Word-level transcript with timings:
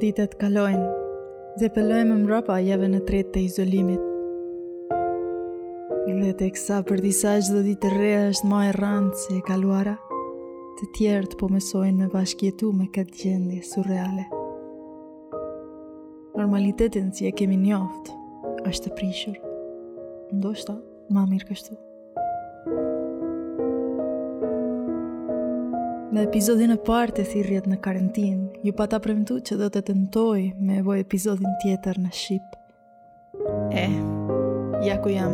ditët 0.00 0.36
kalojnë 0.40 1.00
dhe 1.60 1.68
pëllojmë 1.74 2.08
më 2.14 2.20
mrapa 2.24 2.56
jave 2.64 2.88
në 2.88 3.00
tretë 3.08 3.32
të 3.34 3.40
izolimit. 3.48 4.08
Dhe 6.22 6.30
të 6.38 6.48
kësa 6.54 6.76
për 6.86 7.00
disa 7.02 7.32
që 7.42 7.54
dhe 7.56 7.62
ditë 7.66 7.90
rre 7.96 8.12
është 8.30 8.46
ma 8.48 8.60
e 8.68 8.70
rëndë 8.76 9.18
se 9.18 9.34
e 9.36 9.40
kaluara, 9.48 9.96
të 10.78 10.88
tjerë 10.98 11.30
të 11.32 11.38
pomesojnë 11.40 11.98
me 12.04 12.08
bashkjetu 12.14 12.70
me 12.78 12.86
këtë 12.94 13.20
gjendje 13.24 13.60
surreale. 13.72 14.28
Normalitetin 16.38 17.10
që 17.10 17.18
si 17.24 17.28
e 17.28 17.34
kemi 17.42 17.58
njoftë 17.66 18.18
është 18.70 18.88
të 18.88 18.96
prishur, 19.00 19.36
ndoshta 20.38 20.78
ma 21.12 21.26
mirë 21.30 21.50
kështu. 21.50 21.80
Në 26.12 26.26
epizodin 26.26 26.68
e 26.74 26.76
partë 26.84 27.22
e 27.22 27.24
thirjet 27.24 27.64
në 27.70 27.78
karantin, 27.80 28.42
ju 28.60 28.72
pa 28.76 28.84
ta 28.86 28.98
premtu 29.00 29.38
që 29.48 29.56
do 29.56 29.68
të 29.72 29.80
të 29.86 29.94
mtoj 29.96 30.42
me 30.68 30.82
voj 30.84 30.98
epizodin 31.00 31.48
tjetër 31.62 31.96
në 32.02 32.10
Shqip. 32.18 32.56
E, 33.72 33.86
ja 34.84 34.98
ku 35.00 35.08
jam, 35.14 35.32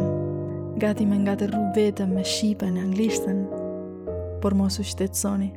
gati 0.79 1.03
me 1.07 1.19
nga 1.25 1.35
të 1.41 1.49
rru 1.51 1.63
vetëm 1.75 2.13
me 2.15 2.23
Shqipë 2.23 2.69
në 2.77 2.85
Anglishtën, 2.87 3.41
por 4.43 4.55
mos 4.61 4.79
u 4.79 4.87
shtetsoni. 4.87 5.49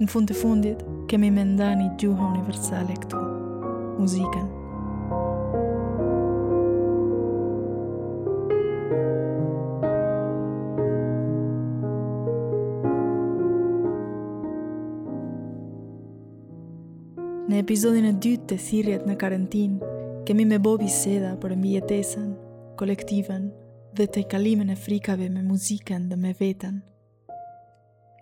Në 0.00 0.08
fund 0.08 0.32
të 0.32 0.38
fundit, 0.40 0.80
kemi 1.12 1.28
me 1.36 1.44
ndani 1.52 1.90
gjuha 2.00 2.30
universale 2.32 2.96
këtu, 3.04 3.20
muzikën. 4.00 4.48
epizodin 17.60 18.08
e 18.08 18.14
dytë 18.16 18.46
të 18.50 18.56
thirjet 18.64 19.06
në 19.08 19.14
karantinë, 19.20 19.88
kemi 20.28 20.46
me 20.48 20.58
bobi 20.64 20.88
seda 20.88 21.34
për 21.42 21.54
mbi 21.60 21.74
kolektiven 22.80 23.50
dhe 23.94 24.04
të 24.08 24.20
i 24.22 24.28
kalimin 24.32 24.70
e 24.72 24.76
frikave 24.78 25.26
me 25.28 25.42
muziken 25.44 26.06
dhe 26.08 26.16
me 26.16 26.30
vetën. 26.38 26.78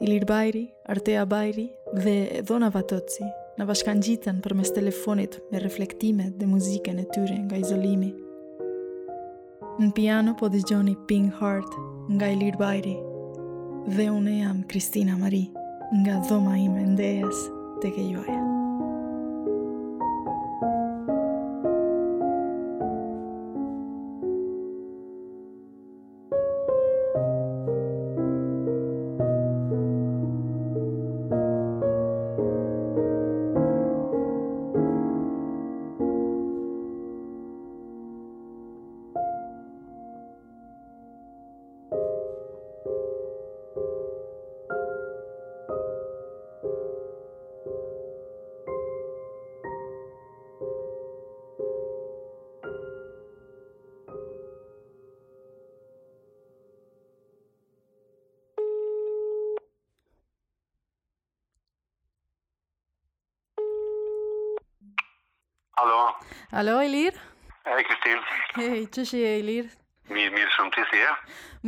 Ilir 0.02 0.24
Bajri, 0.26 0.64
Artea 0.90 1.24
Bajri 1.26 1.68
dhe 1.94 2.16
Dona 2.46 2.68
Vatoci 2.74 3.22
në 3.58 3.66
bashkan 3.66 4.00
gjitën 4.02 4.40
për 4.42 4.54
mes 4.58 4.72
telefonit 4.74 5.38
me 5.52 5.62
reflektime 5.62 6.30
dhe 6.38 6.46
muziken 6.46 6.98
e 7.02 7.06
tyre 7.14 7.38
nga 7.44 7.58
izolimi. 7.58 8.10
Në 9.78 9.92
piano 9.94 10.34
po 10.34 10.50
dhe 10.50 10.62
gjoni 10.66 10.96
Pink 11.06 11.34
Heart 11.38 11.78
nga 12.18 12.30
Ilir 12.34 12.58
Bajri 12.58 12.96
dhe 13.94 14.08
une 14.10 14.38
jam 14.40 14.62
Kristina 14.70 15.16
Mari 15.18 15.46
nga 16.02 16.18
dhoma 16.26 16.56
ime 16.58 16.86
ndejes 16.96 17.46
të 17.82 17.92
kejuajet. 17.94 18.57
Alo, 66.52 66.80
Elir? 66.80 67.12
Hej, 67.66 67.82
Kristin. 67.88 68.18
Hej, 68.56 68.86
që 68.94 69.02
shi 69.04 69.18
e, 69.20 69.32
Elir? 69.42 69.66
Mirë, 70.08 70.30
mirë, 70.32 70.52
shumë 70.54 70.70
të 70.72 70.84
si 70.90 71.02
e? 71.04 71.10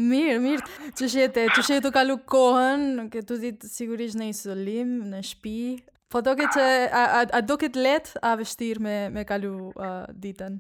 Mirë, 0.09 0.37
mirë, 0.41 0.87
që 0.97 1.09
shi 1.13 1.21
e 1.21 1.27
te, 1.37 1.43
që 1.53 1.65
shi 1.67 1.75
e 1.77 1.83
të 1.85 1.91
kalu 1.93 2.15
kohën, 2.33 2.87
ke 3.13 3.21
të 3.29 3.37
ditë 3.43 3.69
sigurisht 3.69 4.17
në 4.17 4.31
isolim, 4.33 4.95
në 5.13 5.21
shpi. 5.33 5.57
Po 6.11 6.23
do 6.25 6.33
që, 6.41 6.63
a, 6.63 7.03
a, 7.03 7.21
a 7.23 7.43
do 7.45 7.59
ke 7.61 7.69
let, 7.75 7.77
letë, 7.83 8.25
a 8.25 8.33
vështirë 8.41 8.85
me, 8.87 8.97
me 9.21 9.27
kalu 9.29 9.53
ditën? 10.25 10.57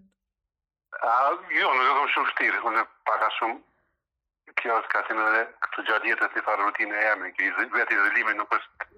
A, 1.00 1.16
jo, 1.56 1.72
nuk 1.78 1.88
e 1.88 1.96
kam 2.02 2.12
shumë 2.16 2.32
shtirë, 2.34 2.60
unë 2.72 2.84
e 2.84 2.86
paka 3.08 3.32
shumë 3.38 4.56
kjo 4.60 4.76
është 4.82 4.92
ka 4.92 5.04
të 5.08 5.16
në 5.16 5.30
dhe 5.32 5.42
këtë 5.64 5.86
gjatë 5.88 6.12
jetës 6.12 6.36
të 6.36 6.44
farë 6.44 6.68
rutinë 6.68 6.92
e 7.00 7.06
jemi, 7.08 7.32
këtë 7.40 7.72
vetë 7.78 7.96
i 7.96 8.02
zëllimin 8.04 8.42
nuk 8.42 8.52
është 8.58 8.89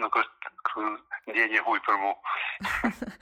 nuk 0.00 0.16
është 0.20 0.52
kru, 0.66 0.84
ndje 1.30 1.46
një 1.54 1.62
huj 1.66 1.80
për 1.86 1.98
mu. 2.02 2.10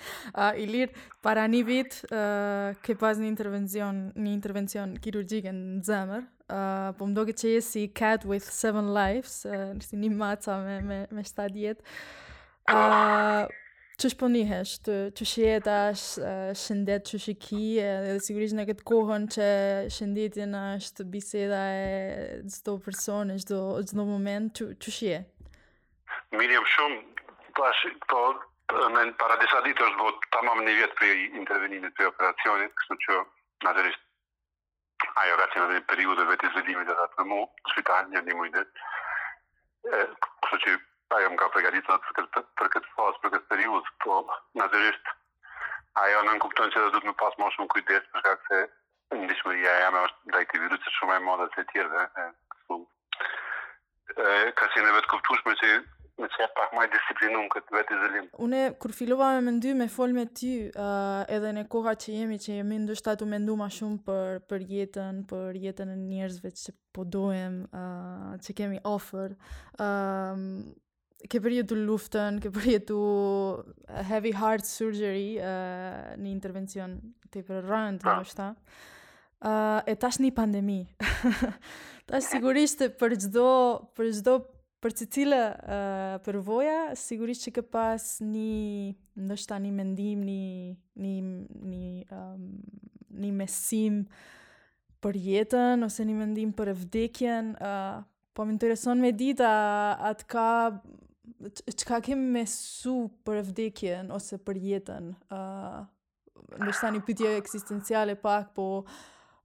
A, 0.41 0.49
Ilir, 0.61 0.91
para 1.25 1.45
një 1.49 1.61
vit, 1.69 2.01
uh, 2.11 2.75
ke 2.85 2.97
pas 2.99 3.19
një 3.21 3.31
intervencion, 3.31 4.05
një 4.17 4.33
intervencion 4.35 4.97
kirurgjike 5.03 5.53
në 5.55 5.81
zemër, 5.87 6.27
uh, 6.51 6.91
po 6.99 7.09
më 7.09 7.17
doke 7.21 7.37
që 7.39 7.55
je 7.57 7.65
si 7.69 7.87
cat 7.89 8.25
with 8.29 8.47
seven 8.49 8.91
lives, 8.97 9.43
uh, 9.49 9.71
nështë 9.77 10.03
një 10.03 10.12
maca 10.19 10.59
me, 10.65 10.79
me, 10.87 11.01
me 11.12 11.27
shtat 11.27 11.57
jetë. 11.59 11.87
Uh, 12.71 13.47
që 14.03 14.09
shponihesh, 14.17 14.73
të, 14.83 14.95
që 15.15 15.25
shjet 15.31 15.67
është 15.69 16.31
shëndet 16.59 17.05
që 17.07 17.19
shiki, 17.23 17.67
edhe 17.83 18.15
sigurisht 18.25 18.57
në 18.57 18.65
këtë 18.71 18.87
kohën 18.89 19.29
që 19.31 19.49
shënditin 19.95 20.57
është 20.59 21.07
biseda 21.12 21.61
e 21.77 21.93
gjithdo 22.49 22.75
çdo 22.89 23.61
çdo 23.87 24.07
moment, 24.09 24.51
që, 24.59 24.73
që 24.83 24.95
shjet? 24.97 25.31
mirë 26.39 26.56
jam 26.56 26.67
shumë 26.75 27.03
tash 27.59 27.83
po 28.11 28.23
në 28.95 29.03
para 29.21 29.37
disa 29.43 29.61
ditësh 29.67 29.97
do 30.00 30.09
të 30.23 30.31
tamam 30.37 30.62
në 30.67 30.75
vetë 30.81 30.99
për 31.00 31.25
intervenimin 31.41 31.93
e 32.05 32.09
operacionit, 32.09 32.73
kështu 32.81 32.97
që 33.05 33.17
natyrisht 33.67 35.09
ai 35.23 35.28
vetë 35.43 35.65
në 35.73 35.81
periudhën 35.91 36.27
e 36.27 36.31
vetë 36.33 36.53
zgjedhimit 36.55 36.91
të 36.91 36.97
atë 37.06 37.27
për 37.31 37.75
shpital 37.75 38.09
në 38.15 38.25
një 38.28 38.39
mundë. 38.41 38.65
ë 39.93 40.03
kështu 40.03 40.61
që 40.67 40.75
ai 41.19 41.25
më 41.28 41.39
ka 41.43 41.49
përgatitur 41.56 41.99
atë 41.99 42.29
për 42.33 42.47
për 42.61 42.71
këtë 42.77 42.93
fazë 42.97 43.23
për 43.25 43.34
këtë 43.37 43.50
periudhë, 43.55 43.97
po 44.05 44.21
natyrisht 44.61 45.12
ai 46.03 46.12
onë 46.23 46.39
kupton 46.44 46.73
se 46.73 46.81
do 46.81 46.89
të 46.94 47.06
më 47.11 47.17
pas 47.25 47.34
më 47.43 47.50
shumë 47.56 47.71
kujdes 47.75 48.05
për 48.15 48.23
shkak 48.23 48.47
se 48.50 48.61
ndihmëria 49.19 49.73
e 49.77 49.81
jamë 49.83 50.03
është 50.06 50.34
dajti 50.37 50.61
virusi 50.62 50.93
shumë 50.99 51.19
më 51.19 51.25
madh 51.29 51.49
se 51.53 51.65
të 51.65 51.73
tjerëve. 51.73 52.03
e, 54.12 54.53
ka 54.61 54.65
si 54.73 54.81
ne 54.87 54.93
vetë 54.97 55.09
kuptuar 55.09 55.56
se 55.65 55.71
me 56.22 56.28
qëtë 56.31 56.55
pak 56.56 56.72
maj 56.77 56.84
disiplinu 56.93 57.41
këtë 57.53 57.75
vetë 57.77 57.97
izolim. 57.97 58.27
Une, 58.44 58.60
kur 58.81 58.94
filova 58.97 59.33
me 59.37 59.43
mendy 59.49 59.72
me 59.78 59.88
fol 59.93 60.15
me 60.16 60.25
ty, 60.38 60.53
uh, 60.71 61.22
edhe 61.34 61.50
në 61.56 61.65
koha 61.72 61.97
që 62.03 62.15
jemi, 62.21 62.38
që 62.43 62.59
jemi 62.60 62.78
ndështat 62.84 63.25
u 63.25 63.28
mendu 63.31 63.56
ma 63.59 63.69
shumë 63.72 64.03
për, 64.06 64.38
për 64.50 64.65
jetën, 64.77 65.21
për 65.31 65.59
jetën 65.65 65.93
e 65.93 65.99
njerëzve 66.03 66.53
që 66.61 66.77
po 66.97 67.06
dojem, 67.16 67.59
uh, 67.82 68.31
që 68.44 68.56
kemi 68.61 68.81
ofër, 68.93 69.37
um, 69.88 70.47
ke 71.31 71.38
përjetu 71.43 71.77
luftën, 71.78 72.41
ke 72.43 72.50
jetu 72.66 72.97
heavy 74.11 74.32
heart 74.34 74.66
surgery 74.66 75.37
uh, 75.38 76.16
një 76.19 76.32
intervencion 76.34 76.97
të 77.31 77.43
i 77.43 77.47
për 77.49 77.69
rënd, 77.71 78.06
në 78.06 78.34
ta. 78.37 78.53
Uh, 79.43 79.81
e 79.91 79.97
tash 79.99 80.21
një 80.22 80.31
pandemi. 80.38 80.81
tash 82.11 82.28
sigurisht 82.31 82.84
për 83.00 83.15
gjdo, 83.19 83.47
për 83.99 84.11
gjdo 84.15 84.34
për 84.82 84.94
të 84.99 85.06
cilë 85.14 85.38
uh, 85.55 86.14
përvoja, 86.26 86.94
sigurisht 86.99 87.46
që 87.46 87.52
ke 87.58 87.62
pas 87.70 88.02
një, 88.23 88.93
ndështë 89.29 89.61
një 89.64 89.70
mendim, 89.76 90.25
një, 90.26 90.46
një, 90.99 91.19
një, 91.70 91.90
um, 92.17 92.49
një 93.23 93.31
mesim 93.38 94.00
për 95.02 95.19
jetën, 95.29 95.87
ose 95.87 96.06
një 96.06 96.19
mendim 96.19 96.50
për 96.58 96.73
e 96.73 96.76
vdekjen, 96.82 97.52
uh, 97.62 98.02
po 98.34 98.46
më 98.49 98.56
intereson 98.56 98.99
me 99.02 99.12
dita 99.14 99.52
atë 100.11 100.26
ka, 100.34 100.49
që 101.62 101.87
ka 101.93 102.02
kemë 102.11 102.26
mesu 102.40 102.96
për 103.26 103.38
e 103.38 103.46
vdekjen, 103.52 104.11
ose 104.14 104.40
për 104.43 104.61
jetën, 104.67 105.12
uh, 105.31 105.78
ndështë 106.58 106.90
një 106.99 107.05
pytje 107.06 107.37
eksistenciale 107.38 108.19
pak, 108.23 108.50
po, 108.58 108.67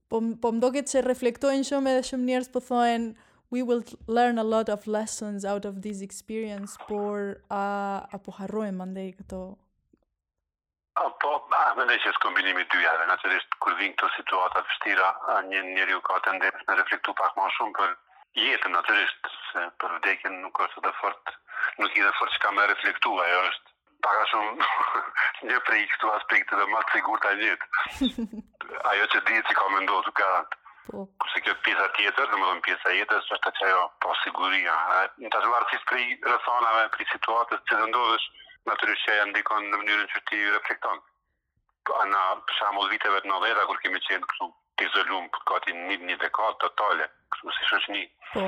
po, 0.10 0.24
po 0.42 0.54
më 0.56 0.64
doket 0.66 0.90
që 0.92 1.06
reflektojnë 1.06 1.70
shumë 1.70 1.94
edhe 1.94 2.10
shumë 2.10 2.26
njerës 2.32 2.52
po 2.54 2.66
thojnë, 2.74 3.27
we 3.50 3.64
will 3.64 3.84
learn 4.08 4.38
a 4.38 4.44
lot 4.44 4.68
of 4.70 4.88
lessons 4.88 5.46
out 5.46 5.64
of 5.66 5.82
this 5.82 6.02
experience 6.02 6.76
por 6.88 7.42
a 7.50 7.66
uh, 7.70 8.16
apo 8.16 8.32
harrojmë 8.40 8.84
andaj 8.86 9.12
këto 9.22 9.40
apo 11.00 11.30
a 11.58 11.62
mendoj 11.80 12.00
se 12.04 12.12
kombinimi 12.26 12.66
dy 12.74 12.82
javë 12.84 13.06
natyrisht 13.12 13.56
kur 13.64 13.78
vin 13.80 13.94
këto 13.96 14.10
situata 14.18 14.66
vështira 14.68 15.08
një 15.52 15.64
njeriu 15.72 16.02
ka 16.10 16.20
tendencë 16.28 16.66
të 16.68 16.78
reflektoj 16.82 17.16
pak 17.22 17.40
më 17.40 17.48
shumë 17.58 17.78
për 17.80 17.96
jetën 18.44 18.76
natyrisht 18.80 19.32
se 19.54 19.64
për 19.82 19.96
vdekjen 20.00 20.38
nuk 20.44 20.60
është 20.68 20.84
edhe 20.84 20.94
fort 21.02 21.34
nuk 21.80 21.96
i 21.96 22.04
dhe 22.06 22.12
fort 22.20 22.38
që 22.46 22.52
me 22.58 22.68
reflektu 22.74 23.16
ajo 23.28 23.40
është 23.48 23.76
paka 24.08 24.28
shumë 24.34 24.72
një 25.52 25.62
prej 25.70 25.84
këtu 25.94 26.12
aspekte 26.20 26.60
dhe 26.60 26.68
ma 26.76 26.84
të 26.86 26.98
sigur 26.98 27.26
të 27.26 28.14
ajo 28.92 29.12
që 29.16 29.26
ditë 29.28 29.44
që 29.52 29.58
ka 29.62 29.68
me 29.76 29.82
ndohë 29.88 30.12
të 30.12 30.56
Po. 30.88 31.04
Kurse 31.20 31.42
kjo 31.44 31.54
pjesa 31.66 31.86
tjetër, 31.98 32.30
dhe 32.32 32.38
më 32.42 32.46
dhëmë 32.50 32.62
pjesa 32.66 32.92
jetës, 32.96 33.26
është 33.36 33.38
të 33.46 33.52
që 33.60 33.64
ajo, 33.70 33.80
po 34.04 34.14
siguria. 34.24 34.76
Në 35.24 35.32
të 35.34 35.42
zhvarë 35.46 35.68
qësë 35.72 35.88
prej 35.90 36.06
rëthonave, 36.30 36.86
prej 36.94 37.08
situatës 37.12 37.64
që 37.68 37.74
të 37.80 37.88
ndodhësh, 37.92 38.28
në 38.70 38.76
të 38.80 38.88
rrëshja 38.88 39.18
janë 39.18 39.34
ndikon 39.34 39.68
në 39.74 39.80
mënyrën 39.82 40.08
që 40.14 40.22
ti 40.30 40.40
reflekton. 40.54 41.02
Pa, 41.04 41.10
po, 41.92 41.98
në 42.14 42.22
përshamull 42.52 42.88
viteve 42.94 43.20
të 43.26 43.32
nëdheta, 43.34 43.66
kur 43.72 43.82
kemi 43.84 44.00
qenë 44.08 44.30
kësu 44.32 44.48
të 44.78 44.88
izolum, 44.88 45.26
për 45.36 45.44
kati 45.52 45.76
një 45.82 46.00
një 46.06 46.16
dhe 46.24 46.32
të 46.64 46.72
tale, 46.84 47.10
kësu 47.36 47.58
si 47.58 47.68
shëshni. 47.72 48.06
Po. 48.38 48.46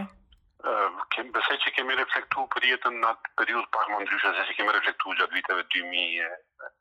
Kem, 1.16 1.30
besej 1.36 1.60
që 1.66 1.72
kemi 1.76 1.96
reflektu 2.00 2.48
për 2.56 2.66
jetën 2.72 2.98
në 3.04 3.12
atë 3.16 3.36
periud 3.42 3.68
pak 3.76 3.92
më 3.92 4.00
ndryshë, 4.06 4.34
se 4.40 4.48
që 4.50 4.56
kemi 4.62 4.74
reflektu 4.78 5.14
gjatë 5.20 5.36
viteve 5.40 5.64
2000 5.76 6.24
e, 6.24 6.72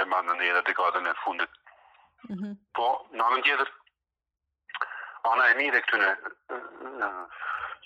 e 0.00 0.04
ma 0.12 0.20
në 0.24 0.36
nëjë 0.40 0.54
dhe 0.58 0.62
dekadën 0.70 1.08
e 1.10 1.18
fundit. 1.24 1.58
Mm 2.30 2.36
-hmm. 2.40 2.54
Po, 2.78 2.86
në 3.12 3.26
anën 3.28 3.44
tjetër, 3.44 3.68
ana 5.32 5.46
e 5.50 5.54
mirë 5.60 5.80
këtu 5.84 5.98
në 6.02 7.10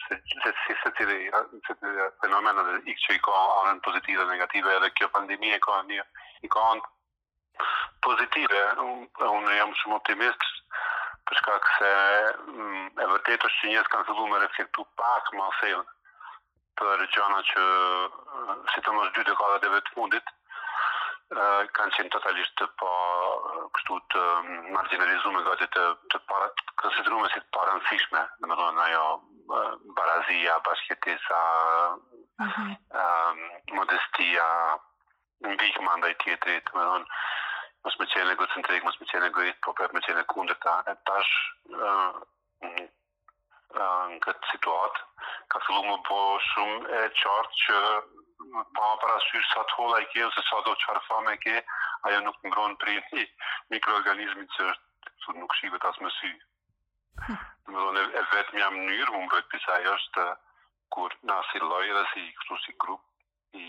se 0.01 0.17
se 0.29 0.53
se 0.53 0.93
ti 0.97 1.05
se 1.05 1.77
ti 1.81 1.91
fenomenat 2.23 2.71
e 2.75 2.81
x 2.95 3.05
që 3.07 3.17
i 3.19 3.23
ka 3.27 3.37
anën 3.63 3.81
pozitive 3.87 4.23
dhe 4.25 4.33
negative 4.33 4.75
edhe 4.77 4.91
kjo 5.01 5.09
pandemi 5.17 5.53
e 5.57 5.61
ka 5.67 5.77
një 5.91 6.01
i 6.01 6.51
ka 6.55 6.65
anë 6.73 6.89
pozitive 8.07 8.63
unë 8.85 9.55
jam 9.59 9.75
shumë 9.81 9.99
optimist 10.01 10.49
për 11.29 11.41
shkak 11.41 11.71
se 11.79 11.93
mm, 11.93 12.87
e 13.05 13.09
vërtetë 13.13 13.49
është 13.51 13.63
që 13.63 13.73
njerëz 13.73 13.91
kanë 13.93 14.09
filluar 14.11 14.37
të 14.37 14.43
reflektu 14.47 14.87
pak 15.03 15.33
më 15.39 15.49
thellë 15.61 15.97
për 16.81 17.07
gjëra 17.15 17.41
që 17.53 17.65
sistemi 18.75 19.05
është 19.05 19.21
dy 19.21 19.27
dekada 19.31 19.59
të 19.65 19.73
vetë 19.77 19.97
fundit 19.99 20.37
kanë 21.31 21.93
qenë 21.97 22.11
totalisht 22.13 22.55
të 22.59 22.67
po, 22.81 22.87
pa 22.87 23.67
kështu 23.77 23.99
të 24.15 24.23
marginalizume 24.75 25.43
gati 25.49 25.67
të, 25.77 25.85
të 26.11 26.19
parat, 26.31 26.57
të 26.69 26.73
konsiderume 26.83 27.29
si 27.35 27.41
të 27.41 27.47
parënësishme, 27.57 28.23
në 28.41 28.47
më 28.49 28.83
ajo 28.87 29.07
barazia, 29.99 30.57
bashkjetisa, 30.67 31.41
uh 32.41 32.47
mhm. 32.47 32.71
-huh. 32.71 33.73
modestia, 33.79 34.49
në 35.47 35.55
bikë 35.59 35.81
më 35.87 35.97
ndaj 35.97 36.15
mos 37.83 37.97
më 37.97 37.97
dojnë, 37.97 37.97
mësë 37.97 37.99
me 38.01 38.07
qene 38.13 38.37
gocentrik, 38.41 38.85
mësë 38.85 39.01
me 39.03 39.07
qene 39.13 39.31
gërit, 39.37 39.59
po 39.65 39.73
përpë 39.79 39.95
me 39.97 40.01
qene 40.07 40.23
kundër 40.35 40.59
ta, 40.67 40.75
e 40.93 40.95
tash, 41.07 41.33
në 43.79 44.19
këtë 44.25 44.47
situatë. 44.53 45.03
Ka 45.53 45.61
fillu 45.67 45.83
më 45.87 45.97
po 46.09 46.19
shumë 46.45 46.95
e 46.99 47.01
qartë 47.21 47.57
që 47.67 47.81
pa 48.77 48.89
për 49.03 49.11
asyrë 49.15 49.47
sa 49.51 49.63
të 49.71 49.75
hola 49.79 50.01
i 50.01 50.07
ke, 50.15 50.25
ose 50.27 50.43
sa 50.49 50.61
do 50.69 50.75
qarë 50.85 51.21
me 51.27 51.35
ke, 51.45 51.57
ajo 52.09 52.21
nuk 52.27 52.37
më 52.45 52.51
gronë 52.55 52.77
për 52.83 52.91
i 52.91 52.97
një 53.05 53.25
mikroorganizmi 53.75 54.47
që 54.57 54.71
është 54.71 55.37
nuk 55.39 55.55
shivet 55.61 55.85
asë 55.91 56.05
mësi. 56.07 56.33
Në 57.69 57.69
më 57.69 57.79
do 57.79 58.01
e 58.01 58.23
vetë 58.35 58.57
një 58.59 58.71
mënyrë, 58.77 59.11
më 59.13 59.21
më 59.35 59.41
pisa 59.55 59.79
e 59.85 59.89
është 59.95 60.27
kur 60.95 61.15
në 61.31 61.37
si 61.51 61.59
lojë 61.63 61.95
dhe 61.97 62.05
si 62.15 62.27
kështu 62.41 62.57
si 62.65 62.73
grupë 62.83 63.61
i 63.61 63.67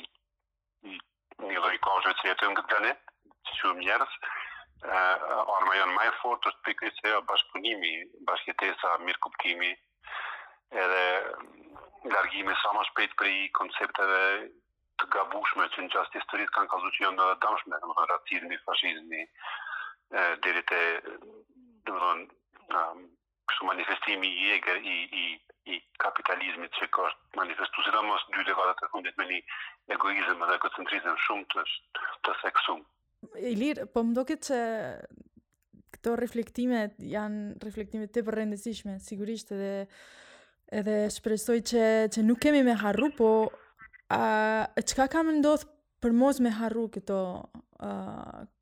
një 1.42 1.58
lojë 1.66 1.82
kajëve 1.88 2.16
që 2.22 2.32
jetë 2.32 2.48
në 2.50 2.58
këtë 2.62 2.74
gane, 2.78 2.94
që 3.48 3.58
që 3.60 3.74
më 3.76 3.84
njerës, 3.86 4.16
arma 4.92 5.76
janë 5.78 5.96
majë 6.00 6.16
fortë, 6.22 6.50
është 6.52 6.66
pikri 6.68 6.92
që 7.02 7.14
bashkëpunimi, 7.30 7.92
bashkëtesa, 8.30 8.96
mirë 9.06 9.22
kuptimi, 9.28 9.70
edhe 10.72 12.12
largimi 12.16 12.54
sa 12.62 12.72
më 12.74 12.84
shpejt 12.90 13.16
prej 13.20 13.40
koncepteve 13.58 14.20
të 15.02 15.08
gabushme 15.16 15.68
që 15.74 15.84
në 15.86 15.92
gjast 15.94 16.16
historisë 16.18 16.54
kanë 16.56 16.72
kalzu 16.72 16.92
që 16.96 17.04
jënë 17.06 17.20
dhe 17.30 17.38
damshme, 17.44 17.80
në 17.96 18.06
racizmi, 18.12 18.60
fashizmi, 18.68 19.24
dhe 20.12 20.52
në 20.52 20.70
më 20.72 20.76
dhe 21.86 22.84
kështu 23.50 23.66
manifestimi 23.68 24.30
i 24.32 24.44
jeger 24.52 24.78
i, 24.88 24.98
i, 25.22 25.24
i 25.74 25.80
kapitalizmit 26.04 26.72
që 26.80 26.88
ka 26.94 27.08
është 27.10 27.40
manifestu 27.42 27.84
si 27.86 27.92
dhe 27.94 28.04
dy 28.38 28.46
dhe 28.50 28.56
vatët 28.60 28.92
fundit 28.94 29.18
me 29.20 29.26
një 29.30 29.42
egoizm 29.98 30.46
dhe 30.50 30.60
këtëcentrizm 30.64 31.18
shumë 31.26 31.48
të, 31.54 31.66
të 32.26 32.38
seksum. 32.46 32.84
Ilir, 33.54 33.84
po 33.94 34.04
më 34.06 34.16
duket 34.18 34.46
që 34.48 34.62
këto 35.98 36.16
reflektimet 36.18 36.96
janë 36.96 37.60
reflektimet 37.66 38.14
të 38.16 38.24
përrendesishme, 38.30 39.00
sigurisht 39.04 39.52
edhe 39.58 39.74
edhe 40.80 40.98
shpresoj 41.12 41.60
që, 41.72 41.86
që 42.14 42.24
nuk 42.28 42.40
kemi 42.44 42.62
me 42.66 42.76
harru, 42.80 43.12
po 43.18 43.28
a, 44.16 44.22
qka 44.80 45.10
kam 45.14 45.32
ndodhë 45.42 45.68
për 46.02 46.16
mos 46.18 46.40
me 46.42 46.54
harru 46.56 46.88
këto, 46.96 47.18
a, 47.86 47.90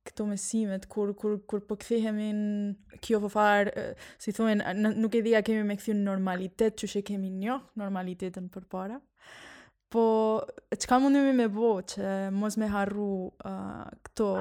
këto 0.10 0.26
mesimet, 0.28 0.88
kur, 0.92 1.14
kur, 1.18 1.38
kur 1.48 1.64
po 1.70 1.78
këthihemi 1.80 2.32
në 2.40 3.00
kjo 3.06 3.22
fëfar, 3.28 3.72
si 4.20 4.34
thuen, 4.36 4.66
nuk 4.90 5.16
e 5.20 5.24
dhja 5.28 5.44
kemi 5.48 5.64
me 5.70 5.78
këthi 5.80 5.96
në 6.00 6.08
normalitet, 6.10 6.76
që 6.82 6.92
shë 6.96 7.06
kemi 7.12 7.32
njohë 7.46 7.80
normalitetën 7.84 8.50
për 8.54 8.68
para. 8.74 9.00
Po, 9.90 10.04
qka 10.70 11.00
mundemi 11.02 11.32
me 11.34 11.48
bo 11.50 11.80
që 11.82 12.18
mos 12.38 12.60
me 12.62 12.70
harru 12.74 13.14
a, 13.54 13.88
këto 14.10 14.34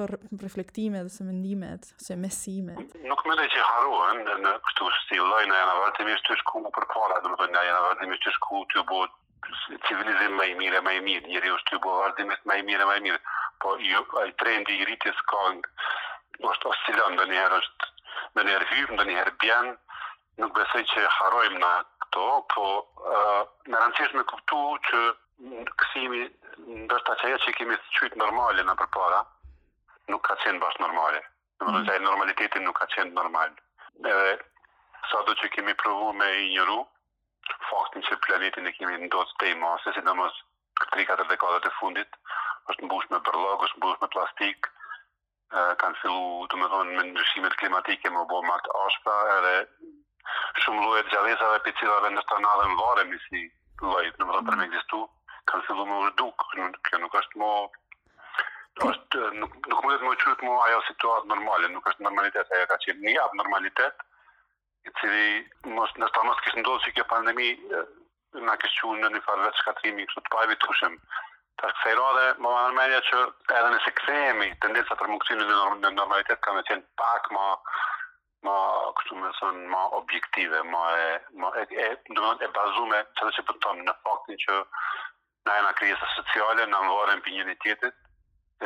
këto 0.00 0.40
reflektime 0.42 1.02
dhe 1.04 1.10
se 1.12 1.24
mendimet, 1.28 1.84
se 2.06 2.14
mesimet? 2.16 2.94
Nuk 3.10 3.20
me 3.28 3.34
dhe 3.40 3.44
që 3.54 3.64
harohen 3.70 4.20
në, 4.26 4.34
në 4.44 4.52
këtu 4.68 4.86
stiloj, 5.04 5.42
në 5.50 5.54
janë 5.58 5.72
avatimisht 5.72 6.24
të 6.28 6.36
shku 6.42 6.62
për 6.76 6.86
para, 6.94 7.18
dhe 7.20 7.30
më 7.32 7.36
të 7.40 7.46
një 7.56 7.62
janë 7.68 7.80
avatimisht 7.84 8.24
të 8.24 8.32
shku 8.38 8.62
të 8.72 8.84
bo 8.92 9.00
civilizim 9.88 10.36
më 10.38 10.46
i 10.50 10.56
mirë 10.62 10.78
e 10.78 10.82
më 10.86 10.94
i 10.96 11.00
mirë, 11.08 11.26
njëri 11.34 11.52
është 11.56 11.74
të 11.76 11.80
bo 11.84 11.92
avatimisht 12.00 12.48
më 12.48 12.56
i 12.62 12.66
mirë 12.70 12.84
e 12.84 12.88
më 12.92 12.96
i 12.96 13.04
mirë, 13.08 13.20
po 13.60 13.74
ju, 13.90 14.02
ai 14.22 14.30
trendi 14.44 14.76
i 14.80 14.86
rritjes 14.88 15.20
ka 15.32 15.42
në 15.52 15.70
është 16.54 16.72
oscilon 16.72 17.16
dhe 17.20 17.26
njëherë 17.32 17.58
është 17.60 17.96
në 18.38 18.44
njëherë 18.48 18.68
hymë, 18.72 18.98
dhe 19.02 19.08
njëherë 19.10 19.36
bjen, 19.44 19.72
nuk 20.40 20.54
besoj 20.60 20.82
që 20.94 21.04
harojmë 21.18 21.60
na 21.66 21.72
këto, 22.06 22.28
po 22.54 22.68
në 23.68 23.82
rëndësisht 23.84 24.16
me 24.16 24.24
kuptu 24.32 24.62
që 24.88 25.04
kësimi 25.82 26.22
ndërsta 26.86 27.18
që 27.20 27.28
ajo 27.30 27.42
që 27.44 27.54
kemi 27.60 27.76
të 27.82 27.98
qytë 27.98 28.20
normalin 28.24 28.68
në 28.72 28.76
përpara, 28.84 29.22
nuk 30.10 30.26
ka 30.28 30.36
qenë 30.42 30.60
bashkë 30.62 30.82
normale. 30.84 31.22
Në 31.60 31.66
më 31.66 31.72
nëzaj, 31.76 31.98
mm. 32.00 32.06
normaliteti 32.10 32.62
nuk 32.64 32.78
ka 32.82 32.88
qenë 32.94 33.16
normal. 33.16 33.54
Edhe, 34.12 34.36
sa 35.10 35.22
do 35.28 35.34
që 35.40 35.50
kemi 35.54 35.74
provu 35.80 36.10
me 36.20 36.28
i 36.42 36.46
njëru, 36.54 36.78
faktin 37.70 38.04
që 38.08 38.18
planetin 38.26 38.68
e 38.70 38.74
kemi 38.76 39.00
ndodhë 39.06 39.38
të 39.40 39.50
i 39.52 39.56
masë, 39.60 39.94
si 39.96 40.04
në 40.06 40.14
mos 40.20 40.36
3-4 40.94 41.26
dekadat 41.32 41.68
e 41.68 41.72
fundit, 41.78 42.20
është 42.72 42.86
mbush 42.88 43.10
me 43.12 43.20
bërlog, 43.28 43.64
është 43.68 43.80
mbush 43.80 44.02
me 44.02 44.08
plastik, 44.14 44.68
kanë 45.82 45.98
fillu, 46.02 46.44
të 46.50 46.60
me 46.60 46.68
thonë, 46.72 46.94
me 46.98 47.04
ndryshimet 47.10 47.56
klimatike, 47.62 48.12
më 48.14 48.22
bo 48.30 48.42
më 48.46 48.58
të 48.66 48.76
ashpa, 48.84 49.16
edhe 49.36 49.54
shumë 50.64 50.84
lojët 50.86 51.10
gjavesave, 51.14 51.58
për 51.66 51.76
cilave 51.80 52.12
në 52.14 52.24
stranale 52.26 52.68
më 52.70 52.78
vare, 52.80 53.06
misi 53.10 53.44
lojët, 53.90 54.20
në 54.20 54.28
më 54.28 54.32
thonë, 54.32 54.46
mm. 54.46 54.50
për 54.50 54.60
me 54.62 54.68
egzistu, 54.70 55.02
kanë 55.50 55.66
fillu 55.66 55.86
me 55.90 56.00
urduk, 56.06 56.48
kjo 56.88 57.04
nuk 57.04 57.18
është 57.24 57.42
më 57.44 57.52
Kri... 58.78 58.88
është, 58.90 59.20
nuk, 59.40 59.54
nuk 59.70 59.80
mundet 59.84 60.02
më 60.06 60.12
qëtë 60.24 60.46
mu 60.46 60.56
ajo 60.66 60.80
situatë 60.88 61.30
normale, 61.32 61.70
nuk 61.74 61.88
është 61.92 62.04
normalitet, 62.06 62.50
ajo 62.54 62.68
ka 62.72 62.76
qenë 62.84 63.02
një 63.14 63.22
abë 63.24 63.38
normalitet, 63.42 64.04
i 64.88 64.90
cili 65.00 65.26
mos, 65.78 65.90
nështë 65.98 66.14
ta 66.16 66.22
mështë 66.28 66.44
kështë 66.46 66.62
ndodhë 66.62 66.84
që 66.86 66.92
kjo 66.98 67.06
pandemi 67.14 67.48
në 68.46 68.54
kështë 68.62 68.80
qunë 68.84 69.00
në 69.02 69.10
një 69.16 69.22
farë 69.26 69.50
të 69.50 69.60
shkatrimi, 69.62 70.06
kështë 70.10 70.24
të 70.26 70.32
pajvi 70.34 70.56
të 70.60 70.70
kushëm. 70.70 70.94
Ta 71.60 71.68
është 71.68 71.80
kësaj 71.80 71.96
rode, 72.00 72.22
më 72.40 72.46
më 72.46 72.58
nërmenja 72.66 73.00
që 73.10 73.18
edhe 73.56 73.72
nëse 73.74 73.92
këthejemi 73.98 74.46
tendenca 74.64 74.96
për 75.00 75.10
mukësimi 75.14 75.48
në, 75.50 75.90
normalitet, 75.98 76.40
ka 76.46 76.54
me 76.56 76.62
qenë 76.70 76.86
pak 77.02 77.26
ma, 77.36 77.44
ma 78.48 78.56
këtu 79.00 79.18
me 79.20 79.32
thënë, 79.40 79.82
objektive, 79.98 80.62
më 80.72 80.84
e, 81.04 81.10
ma 81.42 81.50
e, 81.60 81.66
e, 81.84 81.90
e 82.46 82.50
bazume 82.56 83.02
që 83.18 83.28
dhe 83.28 83.34
që 83.38 83.46
pëtëm 83.50 83.82
në 83.90 83.96
faktin 84.06 84.40
që 84.46 84.62
na 85.50 85.58
e 85.58 85.66
nga 85.66 86.08
sociale, 86.14 86.64
në 86.70 86.80
më 86.86 87.52
për 87.60 87.92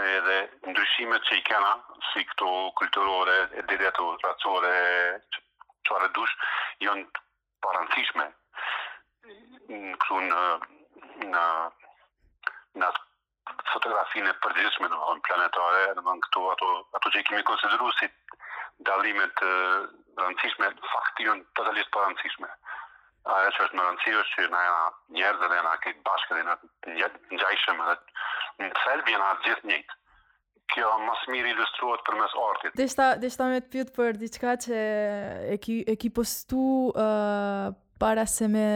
edhe 0.03 0.39
ndryshimet 0.67 1.23
që 1.29 1.37
i 1.39 1.43
kena 1.47 1.71
si 2.11 2.25
këto 2.31 2.51
kulturore 2.81 3.37
dhe 3.55 3.63
dedet 3.71 3.99
o 4.03 4.11
racore 4.23 4.73
që 5.87 6.09
dush 6.17 6.35
janë 6.87 7.05
parancishme 7.63 8.27
në 9.71 9.97
këtu 10.03 10.21
në 10.25 10.41
në 11.31 11.45
në 12.83 12.89
fotografinë 13.71 14.31
e 14.33 14.37
përgjithme 14.45 14.89
në 14.91 14.99
vëndë 14.99 15.23
planetare 15.29 15.85
në 15.95 16.03
vëndë 16.07 16.27
këto 16.27 16.43
ato, 16.55 16.71
ato 16.99 17.11
që 17.15 17.21
i 17.21 17.27
kemi 17.29 17.45
konsideru 17.47 17.91
si 18.01 18.09
dalimet 18.89 19.45
rancishme 20.21 20.73
faktion 20.91 21.45
të 21.55 21.67
dalisht 21.69 21.93
parancishme 21.95 22.51
ajo 23.25 23.51
që 23.57 23.63
është 23.67 23.79
më 23.79 23.85
rëndësishme 23.85 24.23
është 24.23 24.41
që 24.41 24.49
na 24.53 24.61
jena 24.63 24.81
njerëz 25.19 25.45
dhe 25.53 25.61
na 25.67 25.75
këtë 25.85 26.03
bashkëri 26.09 26.45
në 26.47 26.57
jetë 27.01 27.21
të 27.21 27.39
ngjajshëm 27.39 27.81
edhe 27.85 27.95
në 28.63 28.71
thelbi 28.81 29.15
na 29.23 29.29
gjithë 29.47 29.69
njëjtë 29.71 30.01
kjo 30.75 30.91
mos 31.07 31.23
mirë 31.33 31.51
ilustruohet 31.55 32.05
përmes 32.09 32.35
artit. 32.49 32.75
Deshta 32.81 33.07
deshta 33.25 33.47
më 33.53 33.63
të 33.65 33.73
pyet 33.75 33.93
për 33.97 34.19
diçka 34.21 34.55
që 34.67 34.83
e 35.55 35.57
ki 35.65 35.79
e 35.89 35.97
ki 36.01 36.11
postu 36.19 36.61
uh, 36.93 37.73
para 38.01 38.25
se 38.29 38.49
me 38.53 38.69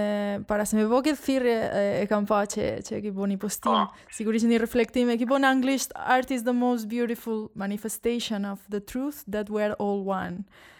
para 0.50 0.64
se 0.68 0.78
me 0.78 0.86
vogël 0.88 1.18
thirrje 1.22 1.56
e, 1.58 1.84
e 2.04 2.08
kam 2.10 2.26
pa 2.28 2.42
që 2.48 2.70
që 2.88 2.96
e 3.00 3.02
ki 3.06 3.12
bën 3.18 3.36
postim. 3.42 3.76
Oh. 3.76 4.08
Sigurisht 4.16 4.48
një 4.48 4.62
reflektim 4.64 5.12
e 5.12 5.18
ki 5.20 5.28
bën 5.28 5.44
në 5.44 5.52
anglisht 5.58 5.92
is 6.32 6.44
the 6.48 6.56
most 6.56 6.88
beautiful 6.88 7.50
manifestation 7.54 8.46
of 8.48 8.64
the 8.68 8.80
truth 8.80 9.24
that 9.28 9.50
we 9.52 9.60
are 9.68 9.76
all 9.76 10.04
one. 10.04 10.44
Ëh 10.48 10.74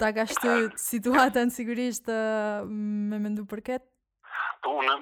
ta 0.00 0.10
ka 0.16 0.24
shtu 0.30 0.50
situata 0.78 1.42
në 1.48 1.54
sigurisht 1.58 2.08
uh, 2.14 2.66
me 3.10 3.18
mendu 3.22 3.44
për 3.52 3.62
ketë? 3.68 3.86
Po, 4.66 4.74
në, 4.86 4.94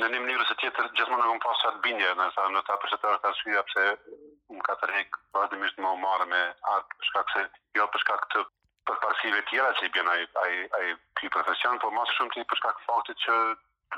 në 0.00 0.10
një 0.12 0.20
mënyrë 0.22 0.44
e 0.46 0.56
tjetër, 0.62 0.88
gjithmonë 0.98 1.22
në 1.26 1.30
këmë 1.32 1.42
pasë 1.44 1.68
atë 1.72 1.82
bindje, 1.86 2.10
në, 2.18 2.26
sa, 2.36 2.44
në 2.54 2.62
ta 2.68 2.76
përshetarë 2.82 3.20
të 3.24 3.30
asyja, 3.32 3.64
se 3.72 3.86
më 4.56 4.66
ka 4.68 4.76
të 4.80 4.90
rejkë 4.92 5.22
vazhdimisht 5.38 5.80
më 5.84 5.92
marë 6.04 6.28
me 6.32 6.40
atë 6.76 6.98
përshkak 7.00 7.32
se, 7.36 7.42
jo 7.80 7.86
përshkak 7.96 8.28
të 8.34 8.42
përparsive 8.90 9.40
tjera 9.50 9.72
që 9.80 9.86
i 9.88 9.92
bjena 9.96 10.16
i, 10.22 10.26
i, 10.50 10.54
i, 10.66 10.92
i 11.26 11.32
profesion, 11.38 11.80
po 11.82 11.90
masë 11.96 12.16
shumë 12.20 12.34
të 12.36 12.44
i 12.44 12.48
përshkak 12.52 12.84
faktit 12.86 13.24
që 13.26 13.40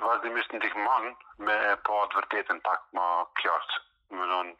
vazhdimisht 0.06 0.56
në 0.56 0.62
dikman 0.64 1.12
me 1.48 1.58
po 1.88 2.00
atë 2.06 2.22
vërtetën 2.22 2.64
pak 2.68 2.86
më 2.96 3.06
kjartë, 3.42 3.82
më 4.16 4.30
zonë, 4.32 4.56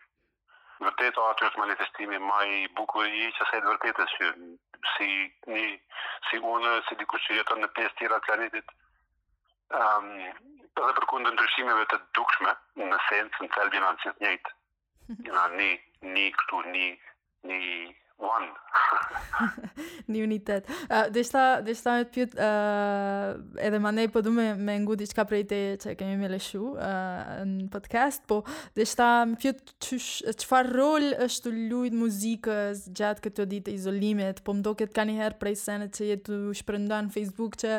vërtet 0.84 1.16
aty 1.24 1.46
është 1.48 1.60
manifestimi 1.62 2.18
më 2.24 2.38
i 2.54 2.58
bukur 2.78 3.06
i 3.22 3.28
që 3.38 3.46
sa 3.50 3.60
vërtetës 3.66 4.12
që 4.18 4.28
si 4.94 5.08
një 5.52 5.62
si 6.30 6.40
unë 6.54 6.74
si 6.88 6.98
dikush 7.00 7.24
që 7.28 7.38
jeton 7.40 7.62
në 7.64 7.70
pjesë 7.78 7.96
tjera 8.00 8.18
të 8.20 8.26
planetit 8.28 8.68
ëm 9.78 9.82
ehm, 9.82 10.28
um, 10.28 10.82
edhe 10.82 10.92
për 10.98 11.06
kundë 11.10 11.30
ndryshimeve 11.34 11.84
të 11.90 11.96
dukshme 12.16 12.52
në 12.90 12.98
sens 13.08 13.40
në 13.42 13.48
thelbin 13.54 13.84
e 13.84 13.88
ancit 13.88 14.20
njëjt. 14.22 14.50
Ja, 15.28 15.46
ni 15.58 15.70
ni 16.14 16.28
këtu 16.42 16.60
ni 16.70 16.86
ni 17.50 17.58
one. 18.18 18.50
një 20.12 20.22
unitet. 20.24 20.66
Uh, 20.92 21.06
dhe 21.12 21.22
shta 21.24 21.42
me 21.64 21.74
të 21.74 22.12
pjut, 22.12 22.34
eh, 22.42 23.66
edhe 23.66 23.78
më 23.82 23.92
nej 23.96 24.08
po 24.12 24.20
du 24.24 24.32
me, 24.34 24.50
me 24.56 24.74
ngu 24.82 24.96
diçka 24.98 25.22
qka 25.22 25.26
prej 25.30 25.44
te 25.50 25.58
që 25.82 25.94
kemi 26.00 26.16
me 26.20 26.28
leshu 26.30 26.72
uh, 26.72 26.82
eh, 26.82 27.42
në 27.48 27.66
podcast, 27.72 28.24
po 28.30 28.40
dhe 28.76 28.86
shta 28.88 29.08
më 29.30 29.38
pjut 29.42 29.72
qëfar 30.40 30.70
rol 30.74 31.08
është 31.26 31.44
të 31.48 31.54
lujt 31.70 31.96
muzikës 32.00 32.84
gjatë 32.98 33.24
këtë 33.28 33.48
ditë 33.54 33.74
izolimet, 33.78 34.42
po 34.46 34.54
më 34.58 34.64
do 34.68 34.74
kanë 34.78 34.92
ka 34.98 35.06
njëherë 35.10 35.40
prej 35.42 35.54
sene 35.62 35.88
që 35.94 36.10
të 36.26 36.40
shpërënda 36.62 37.00
në 37.08 37.14
Facebook 37.16 37.58
që, 37.62 37.74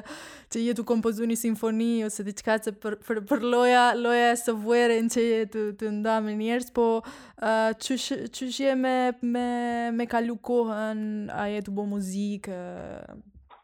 që 0.55 0.65
je 0.65 0.77
kompozu 0.89 1.27
një 1.29 1.39
sinfoni 1.43 1.91
ose 2.07 2.25
diçka 2.27 2.49
qka 2.59 2.71
që 2.71 2.75
për, 2.83 2.99
për, 3.05 3.23
për 3.33 3.43
loja, 3.45 3.87
loja 3.99 4.31
e 4.33 4.37
së 4.41 4.55
vueren 4.65 5.09
që 5.13 5.25
jetu 5.27 5.65
të 5.79 5.91
nda 5.99 6.19
me 6.25 6.37
njerës, 6.39 6.71
po 6.73 6.85
uh, 7.01 7.71
qësh, 7.75 8.59
je 8.59 8.75
me, 8.79 8.97
me, 9.23 9.47
me 9.97 10.07
kalu 10.29 10.45
kohën, 10.45 11.01
a 11.33 11.47
je 11.49 11.59
të 11.65 11.71
bo 11.73 11.85
muzikë? 11.89 12.59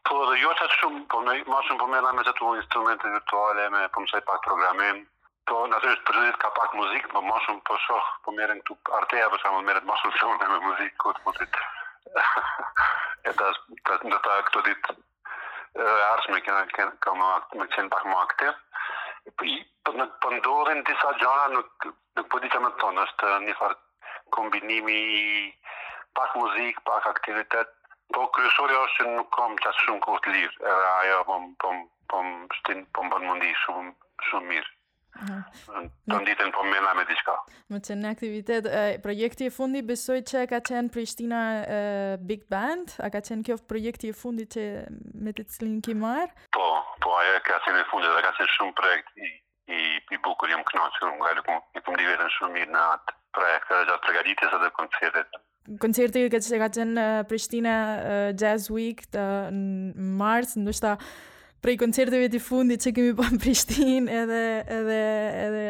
Po, 0.06 0.14
dhe 0.26 0.36
jo 0.42 0.50
qatë 0.58 0.78
shumë, 0.80 1.04
po 1.10 1.20
më 1.22 1.36
ma 1.46 1.60
shumë 1.62 1.78
po 1.78 1.86
me 1.86 2.00
me 2.02 2.22
të 2.26 2.32
tu 2.40 2.48
instrumente 2.58 3.06
virtuale, 3.06 3.68
me 3.70 3.84
po 3.94 4.00
mësaj 4.02 4.20
pak 4.26 4.40
programin, 4.42 5.04
po 5.46 5.62
natyrisht 5.70 6.02
për 6.02 6.14
ditë 6.20 6.38
ka 6.42 6.50
pak 6.58 6.74
muzikë, 6.74 7.08
po 7.14 7.22
ma 7.22 7.38
shumë 7.46 7.60
po 7.70 7.74
shohë, 7.86 8.10
po 8.26 8.32
meren 8.34 8.58
këtu 8.66 8.98
arteja, 8.98 9.30
për 9.30 9.54
më 9.54 9.62
meret 9.62 9.84
ma 9.86 9.94
shumë 10.02 10.16
shumë 10.18 10.38
me 10.42 10.58
muzikë, 10.66 10.94
këtë 11.06 11.22
po 11.22 11.36
ditë. 11.38 11.64
e 13.26 13.30
të 13.30 13.46
të 13.86 13.98
të 14.02 14.18
të 14.24 14.38
këtë 14.46 14.62
ditë, 14.68 14.96
arshme 16.12 16.40
këna 16.46 16.66
këna 16.74 16.92
ka 17.06 17.10
më 17.14 17.30
më 17.62 17.66
qenë 17.76 17.90
pak 17.90 18.04
më 18.04 18.54
po 19.38 19.44
i 19.44 19.54
pëndodhin 19.86 20.82
po 20.82 20.86
po 20.86 20.90
disa 20.90 21.10
gjana, 21.22 21.46
nuk, 21.54 21.70
po 22.30 22.38
ditë 22.42 22.54
që 22.54 22.60
me 22.66 22.70
tonë, 22.82 23.02
është 23.06 23.26
një 23.46 23.54
farë 23.62 23.76
kombinimi 24.34 24.96
i 24.98 25.52
pak 26.16 26.30
muzik, 26.42 26.74
pak 26.84 27.02
aktivitet. 27.14 27.68
Po 28.14 28.22
kryesori 28.36 28.76
është 28.84 28.96
që 29.02 29.06
nuk 29.16 29.28
kam 29.34 29.56
qatë 29.64 29.80
shumë 29.84 30.02
kohë 30.06 30.20
të 30.24 30.32
lirë, 30.36 30.56
edhe 30.72 30.88
ajo 31.02 31.18
po 31.28 31.36
më 31.42 31.48
po, 31.62 31.70
po, 32.12 32.20
po, 32.54 32.74
po, 32.94 33.04
po, 33.10 33.20
mundi 33.26 33.48
shumë, 33.64 33.94
shumë 34.30 34.50
mirë. 34.54 34.70
Aha. 35.16 35.38
Të 36.12 36.16
nditën 36.22 36.50
po 36.54 36.62
mena 36.68 36.90
me 36.98 37.02
diqka. 37.08 37.34
Më 37.72 37.80
qenë 37.86 38.02
në 38.04 38.12
aktivitet, 38.14 38.66
e, 38.68 38.84
projekti 39.04 39.48
e 39.48 39.52
fundi 39.56 39.80
besoj 39.90 40.20
që 40.30 40.44
ka 40.52 40.60
qenë 40.68 40.92
Prishtina 40.94 41.40
e, 41.64 41.78
Big 42.30 42.44
Band, 42.52 42.92
a 43.02 43.08
ka 43.14 43.22
qenë 43.24 43.46
kjo 43.48 43.56
projekti 43.72 44.12
e 44.12 44.16
fundi 44.20 44.44
që 44.54 44.64
me 45.26 45.32
të 45.34 45.48
cilin 45.56 45.80
ki 45.88 45.96
marë? 46.04 46.28
Po, 46.56 46.66
po 47.02 47.16
ajo 47.22 47.40
ka 47.48 47.58
qenë 47.66 47.80
e 47.80 47.88
fundi 47.90 48.12
dhe 48.12 48.22
ka 48.28 48.32
qenë 48.38 48.54
shumë 48.58 48.76
projekt 48.82 49.16
i, 49.16 49.32
i, 49.74 49.80
i 50.14 50.20
bukur 50.28 50.52
jam 50.52 50.62
knoqë, 50.68 51.10
nga 51.16 51.34
lukum, 51.40 51.58
i 51.74 51.82
këmë 51.88 52.08
vetën 52.12 52.32
shumë 52.36 52.54
mirë 52.60 52.72
në 52.76 52.86
atë 52.94 53.18
projekte 53.40 53.74
dhe 53.80 53.88
gjatë 53.90 54.06
pregaditës 54.08 54.58
edhe 54.60 54.70
koncertet 54.82 55.42
koncerti 55.80 56.22
që 56.30 56.42
se 56.44 56.58
ka 56.60 56.68
qenë 56.74 57.02
eh, 57.04 57.22
Prishtina 57.28 57.74
uh, 57.96 58.28
Jazz 58.38 58.68
Week 58.74 59.02
të 59.12 59.24
mars, 60.16 60.56
ndoshta 60.60 60.96
prej 61.64 61.78
koncerteve 61.80 62.28
të 62.30 62.40
fundit 62.44 62.82
që 62.86 62.94
kemi 62.96 63.14
bën 63.18 63.36
në 63.38 63.42
Prishtinë 63.44 64.18
edhe 64.22 64.42
edhe 64.78 65.00
edhe 65.46 65.66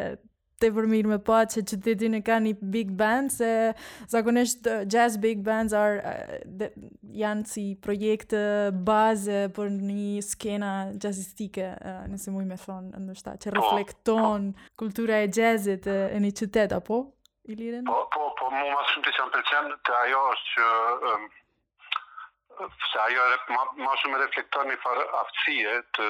te 0.57 0.71
vërmir 0.73 1.05
me 1.05 1.19
pa 1.21 1.43
që 1.53 1.61
qytetin 1.69 2.15
e 2.17 2.23
ka 2.25 2.39
një 2.41 2.55
big 2.73 2.95
band, 2.97 3.29
se 3.29 3.75
zakonisht 4.09 4.65
eh, 4.73 4.87
jazz 4.89 5.19
big 5.21 5.43
bands 5.45 5.75
are, 5.77 6.15
de, 6.49 6.71
janë 7.13 7.43
si 7.51 7.65
projekte 7.85 8.41
bazë 8.87 9.51
për 9.57 9.75
një 9.77 10.07
skena 10.25 10.71
jazzistike, 10.97 11.75
nëse 12.09 12.33
mui 12.33 12.47
me 12.49 12.57
thonë, 12.61 13.03
ndështë 13.05 13.37
që 13.45 13.53
reflekton 13.53 14.49
kultura 14.81 15.21
e 15.27 15.29
jazzit 15.29 15.91
e 15.93 16.23
një 16.25 16.33
qytet, 16.41 16.73
apo? 16.79 17.03
i 17.49 17.83
Po, 17.87 18.09
po, 18.15 18.31
po, 18.39 18.47
mu 18.51 18.65
ma 18.75 18.83
shumë 18.91 19.07
të 19.07 19.11
që 19.17 19.25
më 19.25 19.33
përqenë 19.35 19.75
të 19.87 19.93
ajo 19.99 20.21
është 20.31 20.69
që 22.59 22.71
se 22.87 23.03
ajo 23.07 23.27
ma, 23.55 23.63
ma 23.85 23.93
shumë 24.03 24.17
reflektuar 24.23 24.67
një 24.71 24.79
farë 24.85 25.05
aftësie 25.21 25.75
të 25.99 26.07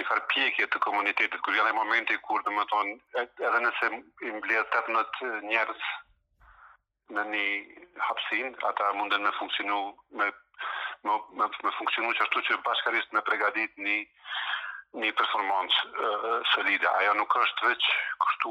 një 0.00 0.04
farë 0.10 0.22
pjekje 0.32 0.66
të 0.72 0.78
komunitetit 0.86 1.42
kur 1.44 1.58
janë 1.58 1.74
e 1.74 1.76
momenti 1.80 2.16
kur 2.28 2.40
dhe 2.46 2.54
më 2.58 2.64
tonë 2.72 3.20
edhe 3.24 3.52
nëse 3.66 3.90
i 4.30 4.32
mblje 4.38 4.62
18 4.62 5.42
njerës 5.50 5.90
në 7.18 7.24
një 7.34 7.46
hapsin 8.06 8.56
ata 8.70 8.88
mundën 9.00 9.28
me 9.28 9.32
funksionu 9.40 9.80
me, 10.22 10.30
me, 11.04 11.18
me, 11.36 11.70
funksionu 11.82 12.14
që 12.16 12.24
ashtu 12.26 12.44
që 12.48 12.60
bashkarisht 12.70 13.12
me 13.12 13.20
pregadit 13.28 13.76
një 13.88 13.98
një 15.02 15.10
performancë 15.20 15.84
uh, 16.06 16.48
solide. 16.54 16.84
Ajo 17.00 17.12
nuk 17.20 17.36
është 17.44 17.68
veç 17.70 17.86
kështu 18.26 18.50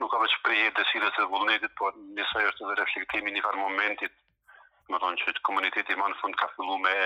nuk 0.00 0.10
ka 0.12 0.18
vetë 0.20 0.38
prije 0.44 0.70
të 0.76 0.84
cilës 0.90 1.14
të 1.16 1.26
vullnetit, 1.34 1.72
por 1.80 1.94
nisa 2.18 2.42
është 2.50 2.64
edhe 2.66 2.76
reflektimi 2.80 3.32
një 3.36 3.44
farë 3.46 3.60
momentit, 3.62 4.16
më 4.92 5.00
tonë 5.04 5.20
që 5.22 5.34
komuniteti 5.48 5.96
ma 6.00 6.08
në 6.12 6.18
fund 6.22 6.36
ka 6.42 6.48
fillu 6.56 6.76
me 6.86 6.96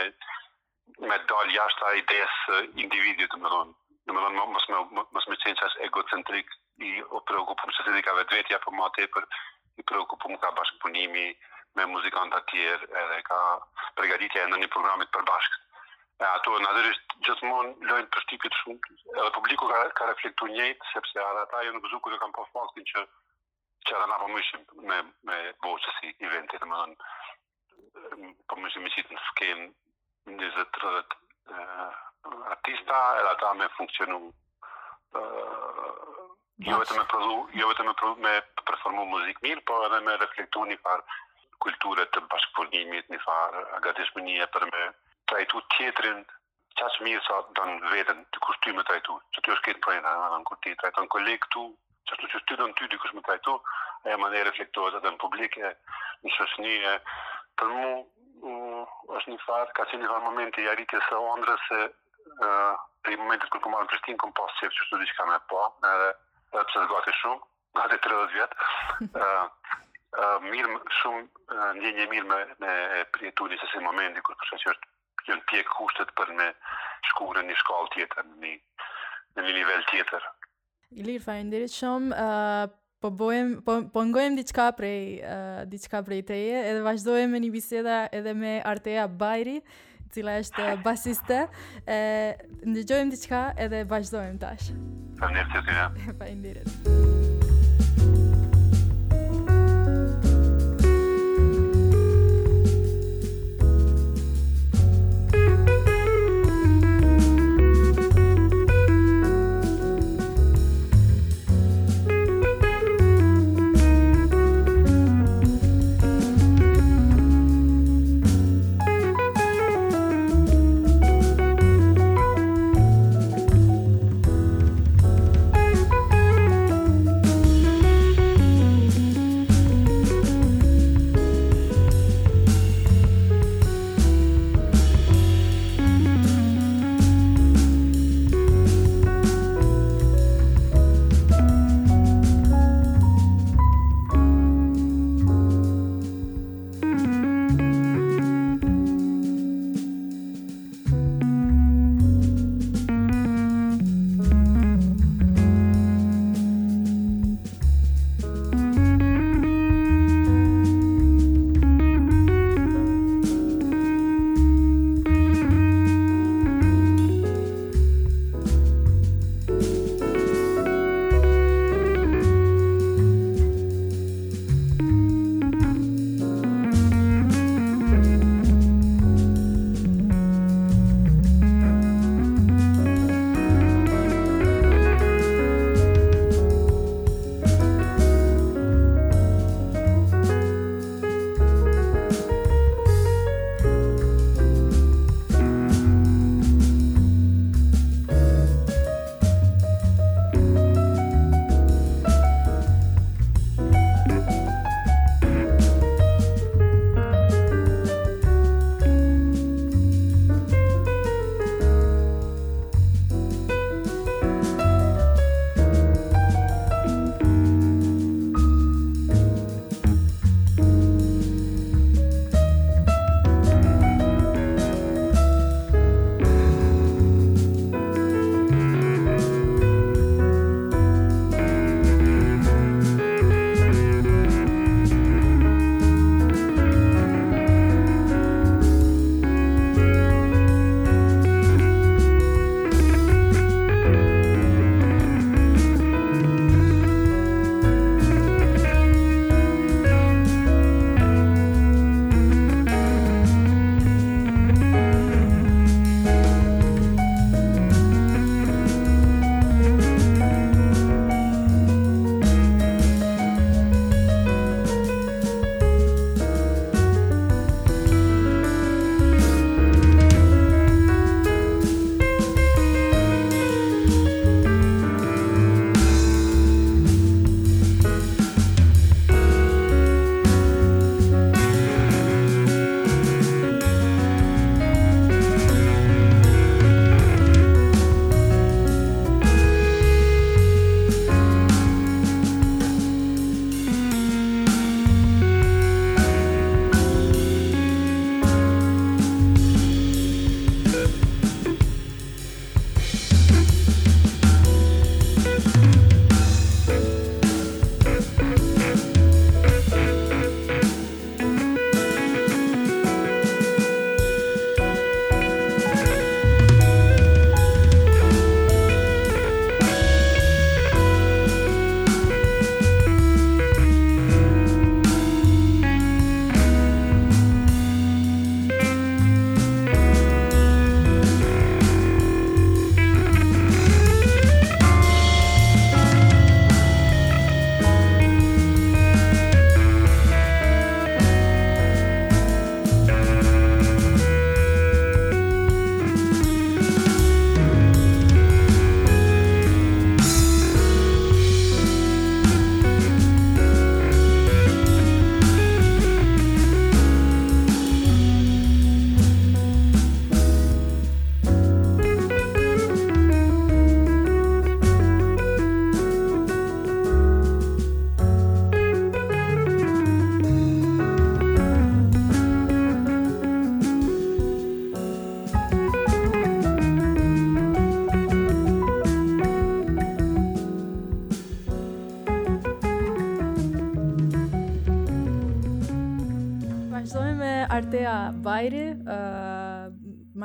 me 1.10 1.18
dal 1.30 1.52
jashtë 1.56 1.86
a 1.86 1.92
idejës 2.00 2.38
individit, 2.86 3.36
më 3.44 3.52
tonë. 3.54 3.76
Në 4.08 4.14
më 4.16 4.22
tonë, 4.22 4.80
më 4.96 5.04
mësë 5.14 5.30
me 5.30 5.36
qenë 5.44 5.58
që 5.60 5.68
është 5.68 5.84
egocentrik 5.86 6.52
i 6.88 6.90
o 7.14 7.20
preokupum 7.30 7.70
që 7.76 7.86
të 7.86 7.94
dika 7.98 8.14
vetë 8.18 8.38
vetja, 8.40 8.58
për 8.64 8.74
ma 8.80 8.88
te 8.96 9.06
për 9.16 9.26
i 9.80 9.84
preokupum 9.90 10.36
ka 10.42 10.50
bashkëpunimi 10.58 11.24
me 11.78 11.86
muzikanta 11.94 12.40
tjerë 12.50 12.88
edhe 13.04 13.18
ka 13.30 13.40
pregaditja 14.00 14.44
e 14.44 14.50
në 14.50 14.58
një 14.64 14.70
programit 14.74 15.12
për 15.14 15.28
E 16.20 16.28
ato, 16.28 16.52
natërisht, 16.60 17.14
gjithmonë 17.24 17.86
lojnë 17.88 18.08
për 18.12 18.24
tipit 18.30 18.56
shumë, 18.60 18.92
edhe 19.14 19.28
publiku 19.32 19.68
ka, 19.70 19.78
ka 20.00 20.08
reflektu 20.10 20.48
njëjtë, 20.50 20.88
sepse 20.92 21.16
edhe 21.22 21.40
ata 21.46 21.62
jënë 21.66 21.80
vëzuku 21.84 22.10
dhe 22.12 22.18
kam 22.24 22.34
po 22.38 22.44
faktin 22.52 22.84
që 22.90 23.04
që 23.88 23.94
edhe 23.98 24.08
na 24.10 24.18
përmëshim 24.24 24.66
po 24.72 24.84
me, 24.90 24.98
me 25.30 25.38
boqës 25.64 26.02
i 26.04 26.12
eventit, 26.28 26.60
dhe 26.66 26.68
më 26.72 26.80
dhënë, 26.82 27.14
përmëshim 28.52 28.84
po 28.84 28.86
me 28.86 28.92
qitë 28.98 29.16
në 29.16 29.22
skenë, 29.30 29.66
20-30 30.28 31.16
artista, 32.52 33.00
edhe 33.22 33.32
ata 33.34 33.54
me 33.62 33.70
funksionu 33.80 34.20
uh, 34.28 36.22
jo 36.70 36.82
vetë 36.84 37.00
me 37.00 37.08
prodhu, 37.14 37.38
jo 37.62 37.72
vetëm 37.72 37.86
me 37.88 37.96
prodhu, 38.02 38.20
me 38.28 38.34
performu 38.72 39.08
muzikë 39.14 39.46
mirë, 39.48 39.64
po 39.72 39.80
edhe 39.88 40.04
me 40.10 40.20
reflektu 40.20 40.68
një 40.74 40.82
farë 40.84 41.20
kulturët 41.64 42.12
të 42.18 42.26
bashkëpunimit, 42.36 43.08
një 43.16 43.24
farë 43.24 43.64
agatishmënie 43.80 44.52
për 44.56 44.68
me 44.74 44.84
trajtu 45.30 45.60
tjetrin 45.76 46.18
qaq 46.78 46.96
mirë 47.04 47.22
sa 47.26 47.36
të 47.46 47.54
dënë 47.58 47.92
vetën 47.94 48.20
të 48.34 48.42
kushtu 48.46 48.74
me 48.76 48.84
trajtu. 48.90 49.16
Që 49.36 49.42
është 49.54 49.64
këtë 49.68 49.82
prejna, 49.86 50.10
në 50.24 50.30
në 50.40 50.48
kërti, 50.50 50.72
trajtu 50.80 51.04
kolegë 51.14 51.50
tu, 51.54 51.64
që 52.10 52.18
të 52.20 52.30
që 52.32 52.58
dënë 52.60 52.76
ty 52.80 52.86
dikush 52.92 53.04
kushtu 53.04 53.20
me 53.20 53.24
trajtu, 53.28 53.54
e 54.10 54.16
më 54.20 54.30
nëjë 54.34 54.46
reflektuat 54.48 54.96
edhe 55.00 55.12
në 55.14 55.20
publike, 55.24 55.72
në 56.24 56.34
shëshni 56.36 56.72
e 56.90 56.94
për 57.60 57.74
mu, 57.76 57.90
është 59.18 59.34
një 59.34 59.40
farë, 59.46 59.72
ka 59.78 59.86
që 59.90 60.00
një 60.02 60.08
farë 60.12 60.26
moment 60.26 60.56
e 60.56 60.64
jaritje 60.66 61.02
së 61.08 61.20
ondre 61.34 61.56
se 61.66 61.80
për 62.40 63.14
i 63.14 63.20
momentit 63.20 63.52
kërë 63.52 63.64
po 63.66 63.72
në 63.74 63.84
kërstin, 63.92 64.18
këmë 64.22 64.36
pasë 64.40 64.58
qëfë 64.60 64.76
që 64.78 64.86
shtu 64.88 65.02
di 65.02 65.28
me 65.32 65.38
po, 65.52 65.62
edhe 65.92 66.08
përse 66.54 66.82
dhe 66.82 66.90
gati 66.94 67.14
shumë, 67.18 67.42
gati 67.80 67.98
30 68.06 68.32
vjetë, 68.36 69.20
mirë 70.46 70.80
shumë, 71.02 71.26
një 71.82 71.92
një 72.00 72.08
mirë 72.14 72.40
me 72.64 72.72
prietuni 73.16 73.60
se 73.62 73.68
si 73.74 73.84
momenti 73.88 74.24
kërë 74.26 74.40
përshë 74.44 74.60
që 74.64 74.72
është 74.76 74.94
janë 75.28 75.44
pjek 75.50 75.70
kushtet 75.76 76.12
për 76.18 76.32
me 76.38 76.48
shku 77.10 77.30
në 77.36 77.44
një 77.50 77.56
shkallë 77.62 77.92
tjetër, 77.96 78.28
në 78.30 78.40
një, 78.44 78.56
në 79.36 79.46
një 79.46 79.54
nivel 79.58 79.84
tjetër. 79.92 80.28
Ilir, 81.02 81.20
fa 81.24 81.36
ndirit 81.46 81.74
shumë, 81.74 82.08
uh, 82.20 82.64
po, 83.02 83.12
bojem, 83.20 83.54
po, 83.66 83.78
po 83.94 84.04
ngojem 84.08 84.38
diqka 84.40 84.70
prej, 84.78 85.20
uh, 85.22 86.00
prej 86.08 86.22
teje, 86.32 86.62
edhe 86.72 86.82
vazhdojmë 86.86 87.30
me 87.36 87.42
një 87.46 87.52
biseda 87.54 87.98
edhe 88.20 88.34
me 88.34 88.56
Artea 88.72 89.06
Bajri, 89.08 89.60
cila 90.10 90.38
është 90.42 90.72
basiste, 90.86 91.44
e, 91.86 92.00
ndëgjojmë 92.66 93.14
diqka 93.14 93.44
edhe 93.62 93.84
vazhdojmë 93.92 94.38
tash. 94.42 94.74
Fa 95.22 95.30
ndirit, 95.30 96.12
fa 96.18 96.34
ndirit. 96.34 96.76
Fa 96.88 97.19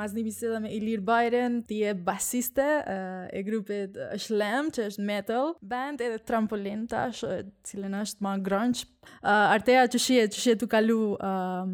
pas 0.06 0.14
një 0.14 0.22
biseda 0.22 0.58
me 0.62 0.70
Ilir 0.70 1.00
Bajren, 1.02 1.56
ti 1.66 1.80
e 1.82 1.90
basiste 2.06 2.62
eh, 2.62 3.22
e 3.34 3.40
grupit 3.46 3.96
Shlem, 4.22 4.68
që 4.74 4.84
është 4.92 5.02
metal 5.08 5.56
band 5.66 6.02
edhe 6.06 6.20
trampolin 6.22 6.84
tash, 6.86 7.24
cilën 7.66 7.96
është 8.04 8.22
ma 8.22 8.36
grunge. 8.38 8.86
Eh, 9.16 9.54
Arteja 9.54 9.88
që 9.90 10.02
shie, 10.04 10.20
që 10.30 10.44
shie 10.44 10.54
tu 10.60 10.68
kalu 10.70 11.00
ehm, 11.30 11.72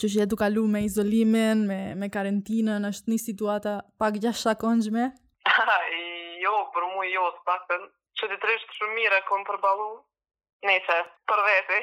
që 0.00 0.10
shie 0.14 0.24
tu 0.32 0.38
kalu 0.40 0.64
me 0.76 0.80
izolimin, 0.86 1.66
me, 1.68 1.80
me 2.00 2.08
karantinën, 2.14 2.88
është 2.88 3.12
një 3.12 3.20
situata 3.26 3.76
pak 4.00 4.16
gjashë 4.22 4.56
sa 4.56 4.56
Jo, 6.40 6.54
për 6.72 6.84
mu 6.94 7.02
jo, 7.04 7.20
të 7.36 7.42
pakën, 7.44 7.82
që 8.16 8.26
të 8.30 8.36
treshtë 8.40 8.74
shumë 8.78 8.94
mire, 8.96 9.18
kom 9.28 9.42
përbalu, 9.44 9.88
ne 10.64 10.76
që, 10.86 10.96
për 11.28 11.40
vete, 11.46 11.80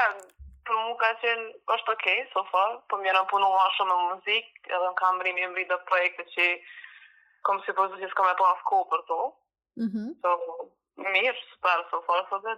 për 0.70 0.78
mu 0.78 0.94
ka 1.00 1.08
qenë 1.18 1.48
është 1.74 1.94
ok, 1.96 2.06
so 2.32 2.42
far, 2.52 2.76
për 2.86 2.86
po 2.92 2.98
më 3.00 3.08
jenë 3.10 3.22
punu 3.32 3.46
ma 3.50 3.66
shumë 3.74 3.90
në 3.90 4.10
muzikë, 4.10 4.66
edhe 4.70 4.86
në 4.90 4.98
kam 5.02 5.22
rrimi 5.24 5.42
më 5.46 5.54
rrida 5.58 5.78
projekte 5.88 6.26
që 6.34 6.46
kom 7.48 7.58
si 7.64 7.74
përzu 7.74 7.98
që 7.98 8.10
s'ka 8.12 8.26
me 8.28 8.34
pa 8.38 8.52
po 8.70 8.82
për 8.92 9.00
to. 9.10 9.18
Mhm. 9.84 10.04
So, 10.22 10.30
mirë, 11.00 11.42
super, 11.50 11.82
so 11.90 11.98
far, 12.06 12.22
so 12.30 12.38
dhe. 12.44 12.54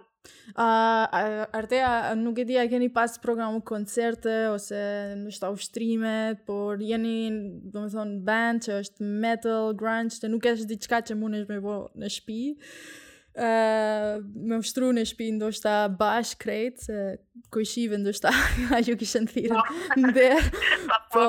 Artea, 1.57 1.91
nuk 2.19 2.37
e 2.37 2.45
di 2.49 2.57
a 2.61 2.67
keni 2.67 2.91
pas 2.93 3.17
programu 3.23 3.61
koncerte, 3.65 4.35
ose 4.53 4.83
në 5.23 5.29
shta 5.33 5.47
ushtrimet, 5.55 6.45
por 6.49 6.77
jeni, 6.83 7.15
do 7.73 7.87
thonë, 7.95 8.19
band 8.27 8.61
që 8.67 8.77
është 8.83 8.99
metal, 9.23 9.73
grunge, 9.81 10.19
të 10.21 10.29
nuk 10.35 10.43
eshtë 10.53 10.69
diçka 10.75 11.01
që 11.09 11.15
mund 11.23 11.35
është 11.41 11.49
me 11.49 11.59
bo 11.65 11.79
në 12.03 12.09
shpi 12.19 12.41
me 13.35 14.57
më 14.57 14.63
shtru 14.67 14.91
në 14.93 15.03
shpi 15.09 15.31
ndoshta 15.33 15.73
bashk, 15.89 16.37
krejtë, 16.39 16.77
se 16.77 17.91
ndoshta 17.97 18.29
a 18.75 18.79
ju 18.85 18.95
kishë 19.01 19.21
në 19.25 19.57
po, 20.03 20.93
po. 21.13 21.23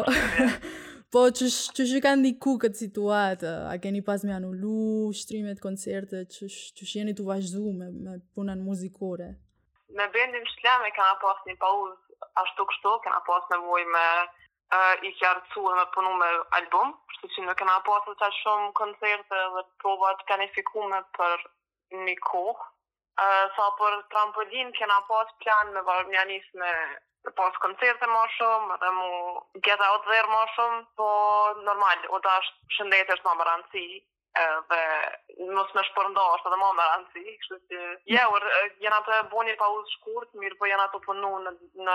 po 1.15 1.23
që 1.39 1.49
shë 1.49 2.01
kanë 2.05 2.25
diku 2.27 2.57
këtë 2.61 2.83
situatë, 2.85 3.55
a 3.73 3.75
keni 3.81 4.03
pas 4.05 4.21
me 4.25 4.35
anullu 4.37 5.13
shtrimet, 5.17 5.61
koncerte, 5.65 6.25
që 6.27 6.51
shë 6.85 7.01
jeni 7.01 7.17
të 7.17 7.25
vazhdu 7.29 7.73
me, 7.73 7.89
me 7.95 8.19
punën 8.37 8.61
muzikore? 8.65 9.31
Me 9.95 10.05
bendin 10.13 10.45
shlemi 10.59 10.93
kam 10.97 11.17
pas 11.23 11.41
një 11.49 11.57
pauzë 11.63 12.01
ashtu 12.45 12.67
kështu, 12.69 12.95
kena 13.05 13.21
pas 13.27 13.49
nevoj 13.55 13.85
me 13.95 14.07
i 15.07 15.11
kjarëcu 15.21 15.61
dhe 15.71 15.75
me 15.79 15.85
punu 15.95 16.13
me 16.19 16.27
album, 16.59 16.95
kështu 17.11 17.29
që 17.35 17.43
në 17.47 17.55
kena 17.61 17.77
pas 17.87 18.03
të 18.09 18.15
qa 18.19 18.31
shumë 18.43 18.73
koncerte 18.75 19.43
dhe 19.55 19.63
provat 19.83 20.25
kanifikume 20.29 20.99
për 21.17 21.47
një 22.03 22.15
kohë. 22.27 22.65
Uh, 23.15 23.45
sa 23.55 23.69
për 23.79 24.01
trampolin 24.11 24.73
kena 24.75 24.97
pas 25.09 25.29
plan 25.43 25.69
me 25.75 25.83
varë 25.87 26.09
një 26.11 26.17
anis 26.25 26.47
me 26.59 26.71
pas 27.39 27.55
koncerte 27.63 28.09
ma 28.11 28.25
shumë 28.37 28.75
edhe 28.75 28.89
mu 28.97 29.11
get 29.69 29.85
out 29.87 30.03
there 30.11 30.27
ma 30.31 30.41
shumë, 30.55 30.81
po 30.99 31.11
normal, 31.69 32.03
o 32.11 32.19
da 32.25 32.33
është 32.43 32.75
shëndet 32.77 33.13
është 33.15 33.27
ma 33.29 33.37
më 33.39 33.47
rëndësi 33.53 33.85
dhe 34.71 34.81
mos 35.55 35.71
me 35.79 35.85
shpërnda 35.87 36.25
është 36.37 36.51
edhe 36.51 36.59
ma 36.59 36.73
më 36.81 36.87
rëndësi, 36.91 37.37
kështë 37.45 37.61
që 37.71 37.85
jeur, 38.17 38.49
jena 38.83 38.99
të 39.07 39.21
bo 39.31 39.45
një 39.47 39.55
pauzë 39.63 39.93
shkurt, 40.01 40.33
mirë 40.43 40.59
po 40.59 40.69
jena 40.73 40.89
të 40.91 41.01
punu 41.07 41.31
në, 41.47 41.53
në 41.87 41.95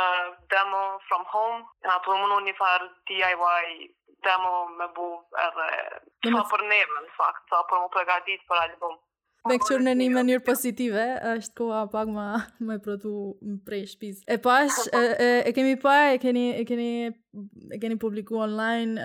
demo 0.56 0.80
from 1.10 1.28
home, 1.34 1.60
jena 1.84 2.00
të 2.00 2.14
punu 2.24 2.40
një 2.48 2.56
farë 2.62 2.90
DIY 3.12 3.92
demo 4.30 4.56
me 4.80 4.88
bu 4.96 5.12
edhe 5.46 5.68
të 6.32 6.48
për 6.54 6.66
neve 6.72 7.04
në 7.06 7.16
fakt, 7.20 7.44
sa 7.54 7.62
për 7.70 7.84
mu 7.86 7.92
përgatit 8.00 8.48
për 8.48 8.64
album. 8.66 8.98
Me 9.48 9.56
këqyrë 9.56 9.84
në 9.86 9.92
një 9.96 10.06
mënyrë 10.18 10.42
pozitive, 10.44 11.04
është 11.32 11.54
koha 11.60 11.84
pak 11.94 12.10
ma 12.12 12.26
me 12.68 12.76
prodhu 12.84 13.14
prej 13.66 13.86
shpiz. 13.94 14.18
E 14.28 14.36
pash, 14.44 14.82
e, 14.92 15.54
kemi 15.56 15.78
pa, 15.80 15.94
e 16.16 16.18
keni, 16.20 16.44
e 16.60 16.66
keni, 16.68 16.90
e 17.72 17.80
keni 17.80 17.96
publiku 18.02 18.42
online, 18.44 19.00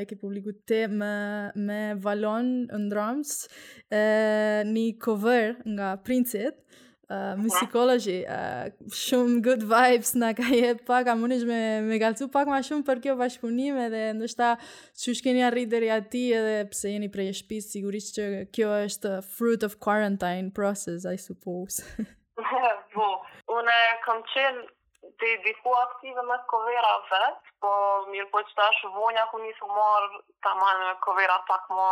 e 0.00 0.06
ke 0.08 0.16
publiku 0.20 0.54
te 0.66 0.86
me, 0.88 1.82
Valon 2.08 2.48
në 2.72 2.80
drums, 2.94 3.34
e, 4.00 4.64
një 4.72 4.86
cover 5.04 5.58
nga 5.68 5.92
Princit, 6.08 6.62
uh, 7.10 7.34
musikologi, 7.40 8.18
uh, 8.26 8.70
shumë 9.04 9.40
good 9.46 9.64
vibes 9.70 10.12
në 10.18 10.30
ka 10.38 10.46
jetë 10.50 10.86
pak, 10.88 11.10
a 11.12 11.16
mundesh 11.18 11.44
me, 11.48 11.58
me 11.86 11.98
galcu 12.02 12.28
pak 12.32 12.48
ma 12.50 12.60
shumë 12.66 12.86
për 12.86 13.02
kjo 13.06 13.16
bashkëpunime 13.20 13.88
dhe 13.92 14.04
ndështa 14.18 14.52
që 15.02 15.16
shkeni 15.20 15.44
a 15.46 15.50
deri 15.70 15.90
ati 15.98 16.24
edhe 16.38 16.56
pse 16.70 16.94
jeni 16.94 17.10
prej 17.14 17.30
e 17.30 17.36
shpisë, 17.40 17.72
sigurisht 17.76 18.14
që 18.18 18.24
kjo 18.54 18.70
është 18.86 19.12
fruit 19.36 19.62
of 19.68 19.78
quarantine 19.78 20.50
process, 20.54 21.04
I 21.06 21.16
suppose. 21.16 21.80
po, 22.94 23.06
unë 23.56 23.78
kam 24.06 24.20
qenë 24.32 24.66
të 25.16 25.28
diku 25.46 25.70
aktive 25.86 26.22
me 26.28 26.36
kovera 26.50 26.92
vetë, 27.08 27.54
po 27.62 27.70
mirë 28.12 28.28
po 28.34 28.42
që 28.48 28.54
ta 28.58 28.68
shë 28.80 28.90
vonja 28.98 29.24
ku 29.30 29.38
njësë 29.40 29.64
marë 29.74 30.22
të 30.44 30.54
manë 30.60 30.86
me 30.88 30.94
kovera 31.06 31.38
pak 31.48 31.70
ma 31.72 31.90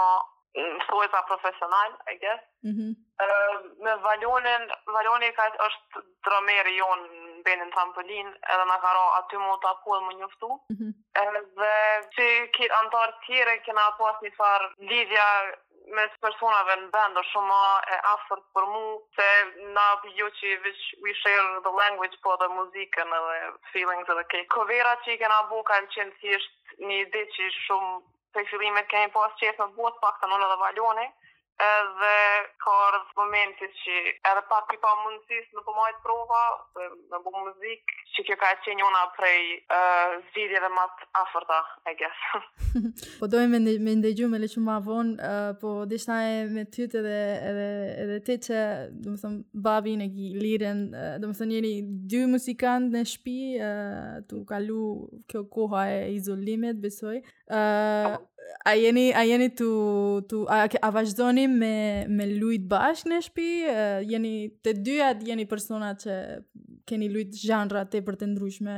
mësuet 0.55 1.11
pa 1.11 1.23
profesional, 1.29 1.91
I 2.13 2.15
guess. 2.23 2.43
Mm 2.65 2.75
-hmm. 2.77 2.91
uh, 3.25 3.55
me 3.85 3.93
Valonin, 4.05 4.65
Valoni 4.95 5.33
ka 5.39 5.47
është 5.67 6.03
dromeri 6.25 6.77
jonë 6.81 7.07
në 7.09 7.43
benin 7.49 7.73
trampolin, 7.75 8.29
edhe 8.55 8.65
në 8.71 8.77
karo 8.87 9.03
aty 9.19 9.37
mu 9.47 9.53
të 9.59 9.67
akullë 9.75 10.05
më 10.07 10.13
njëftu. 10.21 10.51
Mm 10.71 10.77
-hmm. 10.77 10.93
Edhe 11.25 11.73
që 12.17 12.27
kitë 12.59 12.77
antarë 12.81 13.19
tjere, 13.27 13.55
kena 13.67 13.89
pas 13.99 14.17
një 14.23 14.33
farë 14.39 14.67
lidhja 14.93 15.27
me 15.97 16.05
personave 16.25 16.75
në 16.81 16.89
bendo, 16.95 17.21
shumë 17.31 17.49
ma 17.51 17.65
e 17.95 17.97
afërt 18.15 18.45
për 18.55 18.65
mu, 18.75 18.87
se 19.17 19.29
na 19.77 19.87
jo 20.21 20.27
që 20.39 20.45
i 20.55 20.75
we 21.03 21.13
share 21.23 21.49
the 21.67 21.73
language, 21.83 22.17
po 22.25 22.31
dhe 22.41 22.49
muzikën 22.59 23.09
edhe 23.19 23.37
feelings 23.73 24.09
edhe 24.15 24.25
kej. 24.33 24.45
Kovera 24.55 24.95
që 25.03 25.09
i 25.13 25.21
kena 25.23 25.39
bu, 25.51 25.59
ka 25.69 25.75
në 25.81 25.89
qenë 25.95 26.15
si 26.21 26.29
një 26.89 26.95
ide 27.05 27.23
që 27.35 27.41
i 27.49 27.53
shumë 27.67 27.97
prej 28.35 28.47
fillimit 28.53 28.87
kemi 28.93 29.13
pas 29.17 29.31
qef 29.41 29.61
në 29.63 29.67
botë 29.79 30.01
pak 30.05 30.17
të 30.25 30.29
nënë 30.35 30.47
dhe 30.55 30.61
valjoni, 30.67 31.07
edhe 31.63 32.15
ka 32.63 32.73
rëz 32.97 33.11
momenti 33.19 33.67
që 33.81 33.97
edhe 34.31 34.43
pa 34.51 34.59
ti 34.71 34.79
pa 34.83 34.91
mundësis 35.03 35.53
në 35.55 35.63
pëmajt 35.69 35.99
po 36.01 36.07
prova, 36.09 36.41
dhe 36.75 36.87
në 37.13 37.21
bu 37.25 37.33
muzik, 37.35 37.95
që 38.15 38.25
kjo 38.29 38.37
ka 38.41 38.51
qenë 38.65 38.79
njona 38.81 39.03
prej 39.15 39.39
uh, 39.61 40.17
zidje 40.35 40.61
dhe 40.65 40.71
matë 40.79 41.09
aferta, 41.23 41.61
I 41.91 41.95
guess. 42.01 42.27
po 43.21 43.29
dojmë 43.31 43.61
me, 43.63 43.77
me 43.87 43.95
ndegju 44.01 44.29
me 44.31 44.41
leqë 44.43 44.65
ma 44.67 44.81
vonë, 44.85 45.31
po 45.63 45.75
dishta 45.91 46.19
e 46.33 46.43
me 46.51 46.67
tytë 46.77 47.01
edhe, 47.05 47.23
edhe, 47.53 47.71
edhe 48.19 48.39
që, 48.49 48.63
dhe 48.99 49.15
më 49.15 49.23
thëmë, 49.25 49.43
babi 49.69 49.97
në 50.03 50.11
ki 50.17 50.29
liren, 50.43 50.85
dhe 50.91 51.31
më 51.31 51.39
thëmë 51.41 51.51
njeri 51.55 51.75
dy 52.15 52.25
musikant 52.35 52.93
në 52.99 53.05
shpi, 53.15 53.39
të 53.61 54.23
tu 54.35 54.41
kalu 54.49 54.85
kjo 55.31 55.45
koha 55.53 55.87
e 55.93 55.99
izolimet, 56.17 56.81
besoj. 56.83 57.21
Po 57.47 58.25
a 58.65 58.73
jeni 58.85 59.15
a 59.15 59.23
jeni 59.25 59.51
tu 59.55 59.65
tu 60.29 60.45
a, 60.51 60.65
a 60.83 60.91
vazhdoni 60.91 61.47
me 61.49 62.07
me 62.09 62.27
lut 62.39 62.65
bashkë 62.69 63.11
në 63.13 63.19
shtëpi 63.27 63.49
jeni 64.13 64.35
të 64.65 64.77
dyja 64.87 65.11
jeni 65.29 65.47
persona 65.51 65.93
që 66.01 66.17
keni 66.89 67.11
lut 67.13 67.37
zhanra 67.45 67.85
të 67.89 68.03
për 68.07 68.19
të 68.21 68.29
ndryshme 68.33 68.77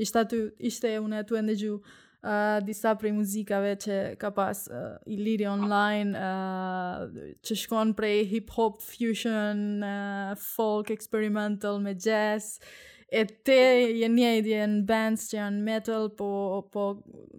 ishte 0.00 0.22
aty 0.22 0.40
ishte 0.70 0.94
unë 1.04 1.22
aty 1.24 1.38
ende 1.42 1.58
ju 1.66 1.80
Uh, 2.24 2.56
disa 2.64 2.94
prej 2.96 3.10
muzikave 3.12 3.74
që 3.76 3.96
ka 4.16 4.30
pas 4.32 4.62
uh, 4.72 4.94
i 5.12 5.18
liri 5.20 5.44
online 5.44 6.14
uh, 6.16 7.02
që 7.44 7.56
shkon 7.66 7.90
prej 7.98 8.22
hip-hop, 8.30 8.78
fusion, 8.80 9.60
uh, 9.84 10.32
folk, 10.56 10.88
experimental, 10.94 11.82
me 11.84 11.92
jazz 11.92 12.54
e 13.12 13.26
te 13.44 13.58
jenjejtje 14.00 14.62
në 14.72 14.80
bands 14.88 15.28
që 15.28 15.36
janë 15.36 15.60
metal 15.68 16.08
po, 16.16 16.30
po 16.72 16.86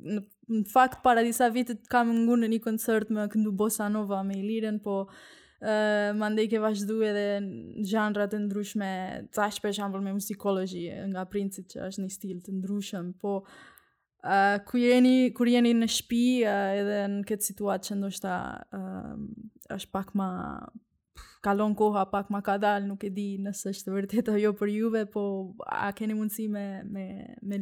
në 0.05 0.21
në 0.49 0.61
fakt 0.71 0.99
para 1.03 1.23
disa 1.25 1.47
vite 1.53 1.75
kam 1.91 2.11
ngunë 2.27 2.45
në 2.45 2.49
një 2.55 2.61
koncert 2.65 3.11
me 3.13 3.25
këndu 3.33 3.53
Bossa 3.57 3.87
Nova 3.89 4.19
me 4.23 4.37
Iliren, 4.39 4.79
po 4.83 4.97
uh, 5.07 6.09
më 6.17 6.29
ndej 6.35 6.49
ke 6.51 6.61
vazhdu 6.63 6.99
edhe 7.07 7.25
në 7.45 7.85
gjandrat 7.89 8.35
e 8.37 8.41
ndryshme, 8.43 8.89
të 9.33 9.43
ashtë 9.47 9.65
për 9.65 9.75
shambull 9.79 10.05
me 10.05 10.13
musikologi 10.17 10.87
nga 11.13 11.25
princit 11.33 11.71
që 11.73 11.87
është 11.89 12.03
një 12.05 12.13
stil 12.17 12.39
të 12.45 12.57
ndryshëm, 12.59 13.09
po 13.23 13.39
uh, 13.43 14.55
kër 14.69 14.81
jeni, 14.83 15.17
jeni 15.55 15.75
në 15.81 15.91
shpi 15.97 16.23
uh, 16.45 16.69
edhe 16.83 17.01
në 17.17 17.25
këtë 17.31 17.51
situatë 17.51 17.89
që 17.91 17.99
ndoshta 18.03 18.37
uh, 18.77 19.13
është 19.79 19.95
pak 19.97 20.13
ma, 20.21 20.29
kalon 21.45 21.73
koha 21.81 22.03
pak 22.15 22.25
ma 22.35 22.39
ka 22.47 22.55
dal, 22.65 22.81
nuk 22.91 23.03
e 23.07 23.11
di 23.17 23.27
nëse 23.45 23.69
është 23.73 23.93
vërtet 23.95 24.31
ajo 24.35 24.51
për 24.61 24.69
juve, 24.77 25.03
po 25.15 25.21
a 25.87 25.91
keni 25.99 26.15
mundësi 26.17 26.47
me, 26.57 26.63
me, 26.95 27.05
me 27.45 27.59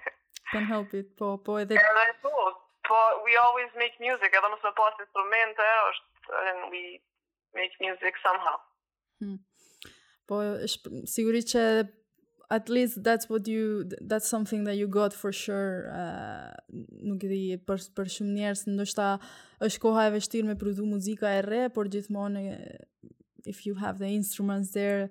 can't 0.52 0.68
help 0.74 0.90
it, 1.00 1.06
po, 1.18 1.26
po 1.44 1.50
edhe... 1.60 1.74
And 1.78 1.98
I 2.08 2.10
do, 2.22 2.32
po, 2.88 2.98
we 3.26 3.32
always 3.46 3.70
make 3.82 3.94
music, 4.08 4.30
edhe 4.38 4.48
nësë 4.52 4.64
me 4.66 4.72
pas 4.80 4.94
instrumente, 5.04 5.64
është, 5.88 6.08
and 6.48 6.60
we 6.72 6.82
make 7.58 7.74
music 7.86 8.14
somehow. 8.26 8.58
Mm. 9.24 9.40
Po, 10.28 10.36
siguri 11.14 11.40
që 11.52 11.62
at 12.58 12.68
least 12.76 12.94
that's 13.06 13.26
what 13.30 13.44
you 13.54 13.66
that's 14.10 14.28
something 14.34 14.62
that 14.66 14.76
you 14.80 14.86
got 15.00 15.12
for 15.20 15.32
sure 15.42 15.76
uh, 16.02 16.48
nuk 17.08 17.20
di 17.32 17.42
për 17.68 17.78
për 17.96 18.06
shumë 18.14 18.32
njerëz 18.38 18.62
ndoshta 18.70 19.06
është 19.66 19.80
koha 19.84 20.02
e 20.06 20.12
vështirë 20.18 20.46
me 20.50 20.56
prodhu 20.62 20.84
muzikë 20.94 21.30
e 21.38 21.40
re 21.50 21.62
por 21.74 21.84
gjithmonë 21.94 22.42
if 23.52 23.58
you 23.66 23.74
have 23.84 23.96
the 24.02 24.10
instruments 24.20 24.68
there 24.76 25.08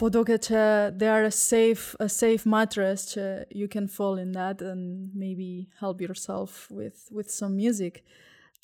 po 0.00 0.08
doke 0.10 0.38
që 0.42 0.60
they 0.98 1.08
are 1.10 1.26
a 1.28 1.32
safe 1.32 1.94
a 2.02 2.08
safe 2.10 2.46
mattress 2.50 3.04
që 3.14 3.26
you 3.54 3.68
can 3.70 3.86
fall 3.86 4.18
in 4.18 4.32
that 4.34 4.62
and 4.62 5.14
maybe 5.14 5.68
help 5.80 6.00
yourself 6.00 6.68
with 6.70 7.08
with 7.12 7.30
some 7.30 7.56
music 7.60 8.02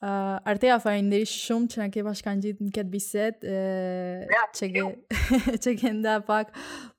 Uh, 0.00 0.38
Artea, 0.48 0.78
farin 0.80 1.10
shumë 1.28 1.66
që 1.74 1.80
në 1.82 1.86
ke 1.92 2.00
pashkan 2.06 2.38
gjithë 2.40 2.64
në 2.64 2.70
këtë 2.72 2.88
biset 2.94 3.42
e, 3.44 4.40
që 5.62 5.74
ke 5.76 5.90
nda 5.98 6.14
pak, 6.24 6.54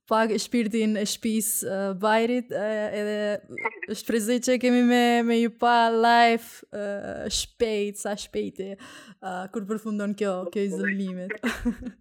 pak 0.05 0.35
shpirtin 0.43 0.93
e 1.01 1.05
shpis 1.09 1.49
uh, 1.65 1.87
bajrit 1.97 2.53
e, 2.53 2.67
edhe 2.99 3.95
shprezi 4.03 4.37
që 4.45 4.59
kemi 4.61 4.83
me, 4.91 5.01
me 5.31 5.39
ju 5.39 5.49
pa 5.49 5.73
live 5.95 6.45
uh, 6.77 7.25
shpejt 7.39 8.03
sa 8.05 8.13
shpejti 8.13 8.75
uh, 8.75 9.49
kur 9.49 9.65
përfundon 9.73 10.13
kjo, 10.21 10.35
kjo 10.53 10.67
izolimit 10.69 11.33
po, 11.41 11.49
po, 11.63 11.73
po. 11.81 11.93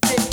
the 0.00 0.08
thick 0.08 0.23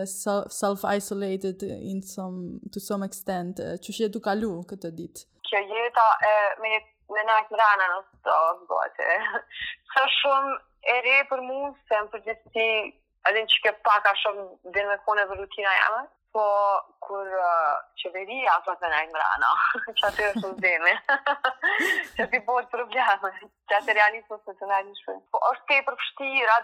self 0.54 0.84
isolated 0.98 1.64
in 1.68 2.02
some 2.02 2.60
to 2.76 2.84
some 2.88 3.06
extent. 3.10 3.62
Çu 3.84 3.96
she 4.00 4.10
du 4.14 4.22
kalu 4.28 4.52
këtë 4.72 4.94
ditë? 5.02 5.26
Kjo 5.50 5.64
jeta 5.72 6.08
e 6.32 6.36
me 6.64 6.76
me 7.16 7.22
na 7.30 7.38
rana, 7.64 7.86
në 7.94 8.00
stok 8.04 8.66
bote. 8.70 9.10
Sa 9.94 10.06
shumë 10.20 10.96
e 10.96 11.00
re 11.08 11.18
për 11.32 11.44
mua 11.50 11.70
se 11.88 12.02
më 12.04 12.12
përgjithësi 12.16 12.70
edhe 13.28 13.46
në 13.46 13.50
që 13.54 13.62
ke 13.68 13.76
pak 13.88 14.06
a 14.10 14.14
shumë 14.26 14.48
dhe 14.76 14.88
me 14.92 14.98
kone 15.08 15.24
dhe 15.30 15.36
rutina 15.40 15.72
jamë, 15.80 16.02
po 16.36 16.44
kur 17.08 17.28
uh, 17.40 17.78
qeveria 18.02 18.54
të 18.66 18.76
nëjë 18.92 19.08
më 19.14 19.20
rana, 19.24 19.50
që 20.00 20.06
atë 20.10 20.26
e 20.28 20.42
shumë 20.44 20.72
me 20.86 20.94
që 21.10 22.28
ti 22.34 22.40
bërë 22.48 22.70
probleme, 22.72 23.32
që 23.68 23.80
atë 23.80 23.96
realisë 24.02 24.32
më 24.34 24.38
së 24.44 24.56
të 24.60 24.72
nëjë 24.74 24.88
një 24.92 24.96
shumë. 25.02 25.24
Po 25.34 25.44
është 25.52 25.68
te 25.72 25.80
i 25.82 25.86
përpështirë, 25.90 26.58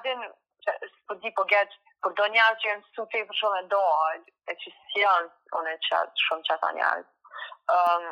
që 0.63 0.77
di 1.21 1.29
po 1.37 1.45
gjet 1.51 1.75
po 2.03 2.11
do 2.17 2.25
një 2.35 2.45
që 2.61 2.71
janë 2.71 2.87
su 2.95 3.05
të 3.11 3.21
i 3.23 3.27
për 3.29 3.39
shumë 3.41 3.61
e 3.63 3.65
do, 3.73 3.83
e 4.51 4.55
që 4.63 4.75
si 4.77 5.03
janë, 5.03 5.29
onë 5.59 5.75
e 5.75 6.03
shumë 6.27 6.47
qatë 6.51 6.69
anë 6.69 6.83
janë. 6.83 7.09
Um, 7.77 8.07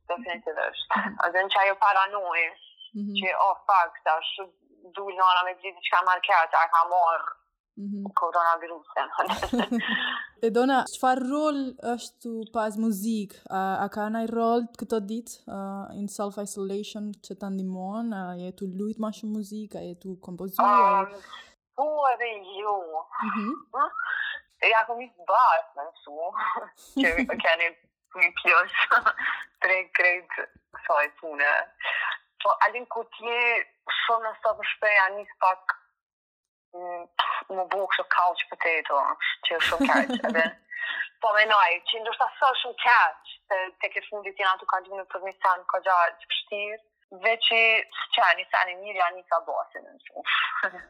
të 0.47 0.57
është. 0.69 1.03
A 1.27 1.33
dhe 1.37 1.45
që 1.55 1.61
ajo 1.65 1.77
paranoj, 1.87 2.39
mhm. 2.95 3.13
që 3.21 3.35
oh, 3.49 3.55
fuck, 3.71 4.01
ta 4.09 4.19
shu 4.35 4.49
dujnë 4.97 5.19
në 5.19 5.29
anë 5.33 5.45
me 5.51 5.57
gjithi 5.63 5.85
që 5.87 5.97
ka 5.97 6.05
marketa, 6.09 6.65
a 6.65 6.69
ka 6.75 6.81
morë 6.91 7.29
mm 7.81 7.89
-hmm. 7.89 8.05
koronavirusen. 8.21 9.75
e 10.47 10.51
dona, 10.57 10.79
qëfar 10.93 11.19
rol 11.31 11.59
është 11.93 12.15
tu 12.25 12.33
pas 12.57 12.73
muzikë? 12.85 13.37
A, 13.47 13.61
a 13.85 13.87
ka 13.95 14.05
nëj 14.15 14.27
rol 14.37 14.61
këto 14.81 14.99
ditë 15.11 15.35
uh, 15.57 15.85
in 16.01 16.09
self-isolation 16.19 17.05
që 17.27 17.33
të 17.41 17.51
ndimon? 17.55 18.07
A 18.13 18.23
jetu 18.45 18.65
lujtë 18.79 19.03
ma 19.05 19.11
shumë 19.19 19.35
muzikë? 19.39 19.77
A 19.81 19.83
jetu 19.91 20.17
kompozuar? 20.27 21.07
Um, 21.07 21.23
po 21.81 22.09
edhe 22.13 22.29
ju 22.61 22.75
Mm 23.25 23.31
-hmm. 23.31 23.91
E 24.63 24.67
ja 24.75 24.81
kom 24.89 24.99
i 25.01 25.07
së 25.15 25.23
bashkë 25.31 25.73
me 25.77 25.83
nësu, 25.89 26.17
që 27.03 27.09
keni 27.43 27.67
një 28.23 28.31
pjosh 28.39 28.81
tre 29.63 29.77
krejtë 29.99 30.43
e 31.05 31.09
pune. 31.21 31.53
Po, 32.43 32.49
alin 32.65 32.87
ku 32.95 33.01
t'je 33.17 33.41
shumë 34.01 34.25
në 34.27 34.33
stopë 34.41 34.65
shpeja 34.73 35.07
njës 35.17 35.33
pak 35.45 35.63
mm, 36.79 37.05
më 37.57 37.65
bukë 37.73 37.89
bu 37.89 37.91
kështë 37.93 38.09
kauqë 38.17 38.45
pëtëto, 38.53 38.99
që 39.47 39.53
shumë 39.69 39.87
kajtë 39.93 40.19
edhe. 40.31 40.47
Po, 41.21 41.29
me 41.37 41.45
noj, 41.55 41.73
që 41.89 41.95
ndërsa 42.05 42.27
së 42.39 42.49
shumë 42.63 42.81
kajtë, 42.85 43.29
se 43.49 43.57
të 43.81 43.87
ke 43.95 44.05
shumë 44.07 44.25
ditë 44.29 44.53
të 44.61 44.71
ka 44.73 44.83
gjithë 44.85 44.99
në 45.01 45.05
për 45.13 45.21
një 45.27 45.35
sanë, 45.41 45.69
ka 45.73 45.79
gjithë 45.89 46.29
pështirë, 46.33 46.81
veqë 47.29 47.65
që 48.13 48.19
janë 48.25 48.39
një 48.43 48.47
sanë 48.55 48.79
një 48.83 48.93
janë 49.01 49.17
një 49.21 49.25
sa 49.33 49.37
bosinë 49.49 49.91
në 49.95 50.01
shumë. 50.07 50.81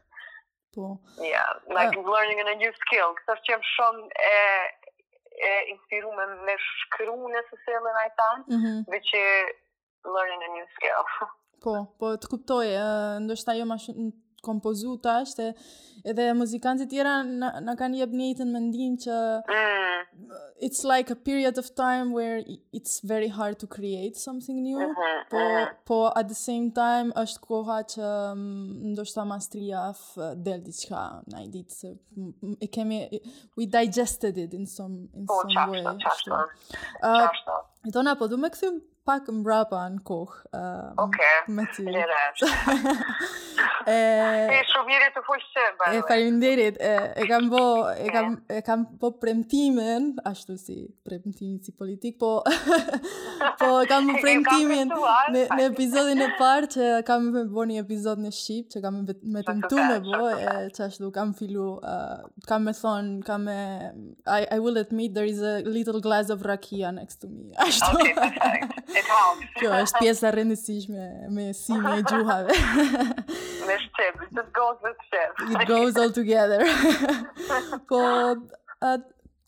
Po. 0.74 0.98
Yeah, 1.18 1.50
like 1.78 1.92
learning 1.98 2.38
a 2.46 2.54
new 2.62 2.72
skill. 2.84 3.10
Kështë 3.18 3.42
që 3.46 3.52
jam 3.54 3.62
shumë 3.74 4.04
e, 4.06 4.36
e 5.48 5.50
inspiru 5.72 6.12
me, 6.14 6.26
me 6.46 6.54
shkru 6.66 7.14
në 7.32 7.42
së 7.48 7.58
sëllën 7.64 7.98
a 8.02 8.06
tanë, 8.20 8.44
mm 8.46 8.58
-hmm. 8.60 9.02
që 9.10 9.24
learning 10.18 10.42
a 10.48 10.50
new 10.56 10.66
skill. 10.76 11.02
po, 11.64 11.72
po 12.00 12.06
të 12.22 12.26
kuptoj, 12.34 12.68
ndoshta 13.26 13.50
ta 13.52 13.58
jo 13.58 13.64
më 13.70 13.76
shumë, 13.86 14.06
kompozu 14.44 14.96
është 15.14 15.46
edhe 16.10 16.26
muzikantit 16.34 16.88
tjera 16.92 17.16
në 17.24 17.74
kanë 17.80 17.98
jep 18.00 18.12
një 18.16 18.28
të 18.38 18.46
në 18.48 18.88
që 19.04 19.18
uh, 19.44 20.00
it's 20.68 20.82
like 20.88 21.10
a 21.12 21.16
period 21.28 21.58
of 21.62 21.68
time 21.80 22.12
where 22.14 22.42
it's 22.78 22.96
very 23.12 23.28
hard 23.28 23.58
to 23.62 23.66
create 23.74 24.16
something 24.24 24.62
new 24.64 24.78
uh 24.78 24.86
mm-hmm, 24.86 24.96
-huh, 24.96 25.24
po, 25.30 25.36
uh 25.36 25.42
mm-hmm. 25.42 25.66
-huh. 25.66 25.76
po 25.90 25.98
at 26.20 26.26
the 26.28 26.34
same 26.40 26.70
time 26.82 27.12
është 27.22 27.40
koha 27.40 27.78
që 27.82 28.06
ndoshta 28.94 29.24
mastria 29.24 29.82
f, 29.92 30.16
del 30.36 30.60
diçka 30.66 31.02
në 31.30 31.44
i 31.44 31.48
ditë 31.48 31.96
e 32.60 32.66
kemi 32.76 33.00
we 33.56 33.64
digested 33.66 34.38
it 34.38 34.54
in 34.54 34.66
some, 34.66 35.06
in 35.14 35.26
po, 35.26 35.40
some 35.40 35.52
qashto, 35.52 35.70
way 35.72 35.84
qashto, 36.04 36.32
qashto. 36.32 36.76
Uh, 37.04 37.28
qashto. 37.28 37.54
Dona, 37.96 38.14
po 38.20 38.28
du 38.28 38.36
me 38.36 38.48
këthim 38.50 38.80
pak 39.08 39.24
mbrapa 39.32 39.80
në 39.94 40.02
kohë. 40.06 40.36
Um, 40.50 40.60
ehm, 40.60 40.98
okay. 41.06 41.36
me 41.56 41.64
ty. 41.74 41.84
Lera. 41.86 42.18
e 43.88 44.58
shumë 44.70 44.84
mirë 44.90 45.08
të 45.14 45.22
fush 45.24 45.46
të 45.54 45.64
bërë. 45.78 45.94
E 45.96 46.02
falimderit, 46.08 46.76
e, 46.84 46.90
e 47.22 47.26
kam 47.30 47.48
po, 47.52 47.62
e 47.94 48.10
kam, 48.12 48.36
e 48.44 48.60
kam 48.66 48.84
po 49.00 49.12
premtimin, 49.22 50.10
ashtu 50.28 50.58
si 50.60 50.76
premtimin 51.06 51.58
si 51.64 51.72
politik, 51.78 52.18
po, 52.20 52.36
po 53.60 53.70
e 53.82 53.88
kam 53.90 54.10
po 54.12 54.18
premtimin 54.20 54.92
në, 55.34 55.46
epizodin 55.70 56.20
e 56.26 56.28
parë 56.38 56.70
që 56.76 56.90
kam 57.08 57.30
me 57.38 57.46
bo 57.56 57.64
një 57.70 57.80
epizod 57.86 58.20
në 58.26 58.34
Shqip, 58.36 58.68
që 58.76 58.84
kam 58.84 59.00
me 59.06 59.44
të 59.48 59.56
mtu 59.62 59.80
me 59.80 59.98
bo, 60.06 60.22
e 60.34 60.68
që 60.76 60.86
ashtu 60.90 61.10
kam 61.16 61.32
fillu, 61.40 61.70
uh, 61.80 62.28
kam 62.48 62.68
me 62.68 62.76
thonë, 62.76 63.16
kam 63.30 63.48
me, 63.48 63.58
I, 64.36 64.42
I 64.44 64.60
will 64.60 64.76
admit 64.84 65.16
there 65.16 65.26
is 65.32 65.40
a 65.40 65.60
little 65.64 66.00
glass 66.04 66.28
of 66.28 66.42
rakia 66.42 66.92
next 66.94 67.24
to 67.24 67.28
me, 67.28 67.54
ashtu. 67.56 67.96
Okay, 68.90 68.99
Kjo 69.60 69.70
është 69.82 70.02
pjesa 70.02 70.30
rëndësishme 70.36 71.06
me 71.36 71.48
si 71.56 71.76
e 71.92 72.00
gjuhave. 72.10 72.56
Me 73.70 73.76
shqep, 73.84 74.20
it 74.26 74.34
just 74.38 74.52
goes 74.56 74.82
with 74.82 75.00
shqep. 75.06 75.40
It 75.60 75.68
goes 75.68 75.96
all 76.00 76.10
together. 76.16 76.58
Po, 77.90 78.00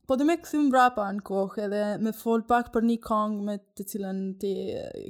Po 0.08 0.16
dhe 0.18 0.24
me 0.28 0.34
këthim 0.42 0.66
vrapa 0.70 1.06
në 1.14 1.22
kohë 1.24 1.62
edhe 1.64 1.80
me 2.04 2.10
fol 2.14 2.42
pak 2.48 2.68
për 2.74 2.84
një 2.84 2.96
kong 3.06 3.36
me 3.46 3.54
të 3.78 3.84
cilën 3.92 4.18
ti 4.42 4.50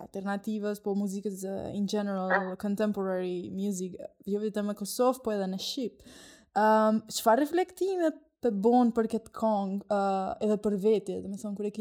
alternativës, 0.00 0.78
po 0.84 0.94
muzikës 0.96 1.42
uh, 1.44 1.68
in 1.76 1.88
general, 1.90 2.54
contemporary 2.62 3.50
music, 3.52 3.98
jo 4.26 4.40
vetëm 4.40 4.70
e 4.72 4.76
Kosovë, 4.78 5.24
po 5.26 5.34
edhe 5.34 5.48
në 5.52 5.58
Shqip. 5.60 6.04
Um, 6.56 7.02
Qëfar 7.10 7.40
reflektime 7.42 8.14
për 8.40 8.54
bon 8.64 8.94
për 8.96 9.10
këtë 9.18 9.34
kong, 9.36 9.74
uh, 9.92 10.32
edhe 10.46 10.56
për 10.64 10.78
vetje, 10.86 11.18
dhe 11.24 11.28
me 11.28 11.36
thonë, 11.42 11.56
kër 11.60 11.68
e 11.68 11.74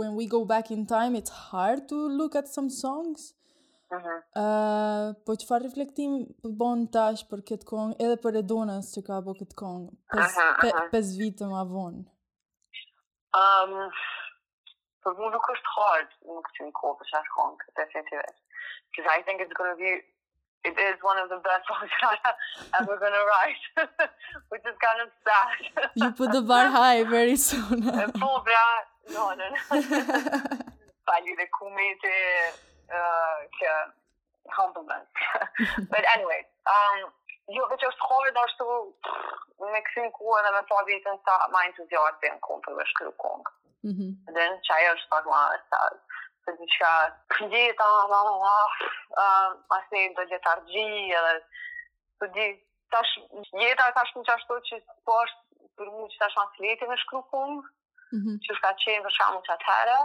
when 0.00 0.14
we 0.18 0.24
go 0.34 0.40
back 0.52 0.70
in 0.74 0.86
time 0.92 1.18
it's 1.20 1.32
hard 1.50 1.82
to 1.90 1.98
look 2.20 2.34
at 2.40 2.48
some 2.48 2.70
songs. 2.76 3.24
Aha. 3.92 3.96
Uh 3.96 4.04
-huh. 4.04 4.20
uh, 4.42 5.06
po 5.26 5.32
çfarë 5.40 5.64
reflektim 5.68 6.10
po 6.42 6.48
bën 6.60 6.78
tash 6.94 7.22
për 7.30 7.40
këtë 7.48 7.68
këngë 7.70 7.98
edhe 8.04 8.16
për 8.24 8.34
Edonas 8.42 8.86
që 8.94 9.00
ka 9.08 9.20
bërë 9.26 9.38
këtë 9.42 9.56
këngë 9.60 9.88
pes 10.16 10.32
uh 10.44 10.46
-huh, 10.46 10.86
pes 10.92 11.06
vite 11.20 11.44
më 11.54 11.62
vonë. 11.74 12.02
Um 13.44 13.70
ehm, 13.82 14.00
for 15.02 15.12
mua 15.18 15.30
nuk 15.36 15.46
është 15.54 15.70
hard 15.76 16.10
nuk 16.36 16.46
të 16.54 16.72
kuptoj 16.80 17.06
çfarë 17.10 17.32
song 17.36 17.56
definitely 17.80 18.26
Because 18.88 19.08
I 19.16 19.20
think 19.26 19.36
it's 19.44 19.56
going 19.60 19.72
to 19.74 19.78
be 19.88 19.92
it 20.64 20.76
is 20.88 20.96
one 21.02 21.18
of 21.20 21.28
the 21.28 21.40
best 21.44 21.62
songs 21.68 21.92
I'm 22.04 22.82
ever 22.82 22.96
gonna 22.96 23.24
write, 23.32 23.62
which 24.50 24.64
is 24.64 24.76
kind 24.80 25.00
of 25.04 25.08
sad. 25.24 25.56
you 25.94 26.10
put 26.12 26.32
the 26.32 26.40
bar 26.42 26.68
high 26.78 27.04
very 27.04 27.36
soon. 27.36 27.84
Povrea, 28.16 28.68
uh, 28.72 28.84
no, 29.12 29.22
no, 29.36 29.44
no. 29.44 29.56
Palire 31.06 31.46
kumite, 31.52 32.16
humbleness. 34.48 35.08
But 35.92 36.04
anyway, 36.16 36.40
um, 36.72 37.12
jo 37.52 37.68
vetë 37.70 37.90
është 37.92 38.08
hard 38.10 38.40
ashtu 38.44 38.68
me 39.68 39.84
këthin 39.88 40.08
kuën 40.16 40.48
dhe 40.48 40.54
me 40.56 40.64
pa 40.72 40.80
vitën 40.90 41.20
sa 41.28 41.36
ma 41.54 41.66
entuziastin 41.68 42.40
kënë 42.46 42.64
për 42.68 42.80
me 42.80 42.88
shkryu 42.92 43.14
këngë. 43.24 43.54
Then, 43.84 43.96
-hmm. 43.96 44.32
Dhe 44.32 44.44
në 44.48 44.60
që 44.66 46.23
se 46.44 46.52
diqka 46.58 46.90
qka 47.32 47.86
la, 48.12 48.20
la, 48.24 48.34
la, 48.38 49.68
a 49.76 49.78
se 49.88 50.02
do 50.16 50.24
letargji, 50.30 50.86
edhe, 51.18 51.34
të 52.20 52.28
di, 52.36 52.48
tash, 52.92 53.14
jeta 53.62 53.86
tash 53.96 54.12
në 54.18 54.26
qashtu 54.28 54.58
që 54.68 54.78
po 55.08 55.16
është 55.22 55.40
për 55.78 55.88
mu 55.94 56.04
që 56.12 56.20
tash 56.24 56.36
mas 56.40 56.60
leti 56.66 56.88
me 56.90 56.98
shkru 57.02 57.22
pun, 57.32 57.56
mm 58.14 58.20
-hmm. 58.20 58.36
që 58.44 58.58
shka 58.58 58.70
qenë 58.84 59.02
për 59.06 59.16
shamu 59.16 59.40
që 59.46 59.56
atërë, 59.56 59.98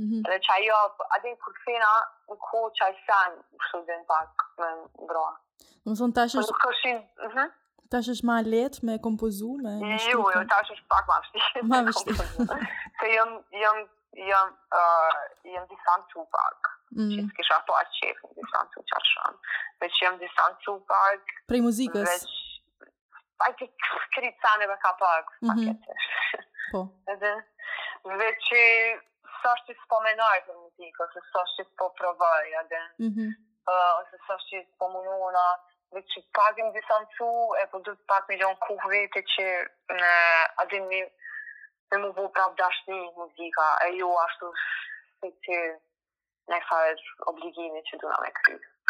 mm 0.00 0.06
-hmm. 0.06 0.22
dhe 0.30 0.38
që 0.44 0.50
ajo, 0.56 0.78
adin 1.18 1.34
për 1.42 1.50
këfina, 1.58 1.92
në 2.30 2.36
ku 2.46 2.60
që 2.78 2.88
ajë 2.88 3.02
sen, 3.08 3.30
kështu 3.60 3.82
dhe 3.88 3.98
pak 4.10 4.34
me 4.60 4.68
mbroa. 5.04 5.32
Në 5.84 5.90
më 5.92 5.98
thonë 6.00 6.14
tash 6.18 6.34
po 6.36 6.42
është... 6.42 6.56
Në 6.56 6.64
këshin, 6.64 6.98
mhm. 7.28 7.46
Tash 7.92 8.08
është 8.12 8.26
ma 8.30 8.36
letë 8.54 8.78
me 8.88 8.94
kompozu, 9.06 9.50
me... 9.64 9.72
Jo, 10.12 10.18
jo, 10.34 10.40
tash 10.52 10.70
është 10.74 10.86
pak 10.92 11.04
ma 11.10 11.16
vështi. 11.22 11.40
Ma 11.70 11.78
vështi. 11.86 12.12
Se 12.98 13.06
jëmë 13.14 13.84
jam 14.16 14.48
uh, 14.72 15.14
jam 15.54 15.64
distancu 15.74 16.18
pak. 16.36 16.56
Mm. 16.96 17.08
Që 17.12 17.22
s'kish 17.30 17.52
ato 17.56 17.74
atë 17.76 17.94
qef, 18.00 18.20
jam 18.22 18.38
distancu 18.42 18.84
qarshan. 18.92 19.38
Veç 19.84 19.98
jam 20.04 20.18
distancu 20.22 20.74
pak. 20.92 21.34
Prej 21.50 21.62
muzikës? 21.68 22.08
Veç... 22.08 22.42
Aj, 23.46 23.52
ke 23.60 23.66
kërit 24.16 24.36
sa 24.46 24.92
pak, 25.02 25.26
mm 25.42 25.50
-hmm. 25.50 25.76
Po. 26.72 26.80
Edhe, 27.12 27.32
veç 28.04 28.36
që 28.48 28.60
së 29.38 29.46
është 29.54 29.66
që 29.66 29.82
spomenoj 29.84 30.38
për 30.46 30.56
muzikë, 30.64 30.98
ose 31.04 31.20
së 31.30 31.38
është 31.44 31.62
që 31.64 31.70
po 31.78 31.86
Mm 32.08 33.10
-hmm. 33.12 33.30
Ose 34.00 34.14
së 34.26 34.32
është 34.36 34.48
që 34.50 34.58
po 34.78 34.84
mununa, 34.94 35.46
dhe 35.92 36.00
që 36.10 36.18
pagim 36.38 36.68
disancu, 36.78 37.28
e 37.62 37.64
po 37.70 37.78
dhëtë 37.84 38.04
pak 38.12 38.24
milion 38.30 38.56
kuhve 38.66 39.00
të 39.14 39.20
që 39.32 39.46
në 40.00 40.80
një 40.90 41.02
eu 41.92 41.98
não 42.00 42.12
vou 42.12 42.28
para 42.30 42.46
o 42.48 42.54
Dashni, 42.54 43.12
não 43.16 43.28
diga, 43.36 43.78
eu 43.92 44.18
acho 44.18 44.38
que 44.38 44.50
tem 45.20 45.32
que 45.32 45.46
ser, 45.52 45.80
nem 46.48 46.60
faz 46.62 46.98
obliguinha, 47.26 47.82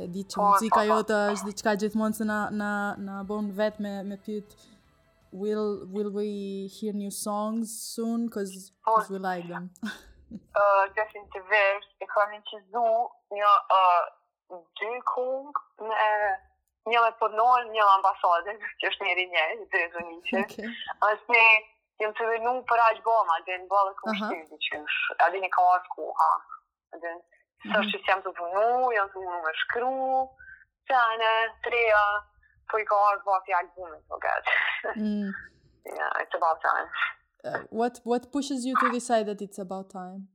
e 0.00 0.06
di 0.12 0.22
që 0.30 0.40
muzika 0.42 0.86
jote 0.88 1.18
është 1.34 1.50
diçka 1.50 1.74
gjithmonë 1.82 2.16
se 2.18 2.26
na 2.28 2.38
na 2.60 2.70
na 3.06 3.18
bon 3.28 3.48
vetë 3.58 3.82
me 3.84 3.92
me 4.10 4.16
pyet 4.26 4.54
will 5.42 5.68
will 5.94 6.08
we 6.18 6.26
hear 6.78 6.94
new 7.02 7.12
songs 7.20 7.74
soon 7.94 8.24
cuz 8.34 8.56
we 9.12 9.18
like 9.20 9.44
them 9.52 9.68
Të 10.94 11.02
shën 11.12 11.26
të 11.34 11.40
vërsh, 11.50 11.90
e 12.02 12.06
kërën 12.10 12.32
në 12.34 12.40
që 12.50 12.58
zu 12.74 12.88
një 13.36 13.54
dy 14.80 14.94
kongë 15.12 15.90
në 15.92 16.12
Një 16.86 17.00
me 17.02 17.08
përnon, 17.18 17.62
po 17.66 17.74
një 17.74 17.84
ambasade, 17.96 18.52
që 18.78 18.88
është 18.92 19.06
njëri 19.06 19.22
njërë, 19.32 19.54
dhe 19.72 19.78
dhe 19.78 19.86
dhe 19.94 20.02
një 20.08 20.18
që. 20.28 20.42
Okay. 20.44 20.68
Ashtë 21.06 21.32
me, 21.34 21.40
jëmë 22.02 22.14
të 22.20 22.28
dhe 22.44 22.52
për 22.70 22.82
aqë 22.84 23.02
goma, 23.08 23.38
dhe 23.48 23.56
në 23.58 23.66
bëllë 23.72 23.90
e 23.90 23.96
kështë 24.02 24.28
të 24.28 24.36
dhe 24.52 24.58
që 24.66 24.78
është, 24.84 25.16
a 25.26 25.28
dhe 25.34 25.40
një 25.44 25.50
ka 25.56 25.64
atë 25.72 25.90
ku, 25.96 26.06
ha. 26.20 26.28
Dhe 26.94 27.00
në, 27.16 27.18
së 27.64 27.68
mhm. 27.72 27.80
është 27.80 28.00
që 28.06 28.12
jam 28.14 28.22
të 28.28 28.34
punu, 28.38 28.68
jam 28.98 29.10
të 29.10 29.16
punu 29.24 29.40
me 29.48 29.54
shkru, 29.64 30.22
të 30.86 31.00
anë, 31.00 31.34
të 31.64 31.74
reja, 31.74 32.04
po 32.70 32.84
i 32.84 32.88
ka 32.92 33.02
atë 33.08 33.26
bëma 33.26 33.42
për 33.48 33.58
albumit, 33.64 34.04
po 34.14 34.22
gëtë. 34.28 34.62
Mm. 35.02 35.36
Ja, 35.86 36.06
e 36.18 36.24
të 36.30 36.38
bëllë 36.42 36.56
të 36.62 36.70
anë. 36.76 37.02
What 37.70 38.00
what 38.04 38.32
pushes 38.32 38.64
you 38.64 38.74
to 38.80 38.90
decide 38.90 39.26
that 39.26 39.40
it's 39.42 39.58
about 39.58 39.90
time? 39.90 40.28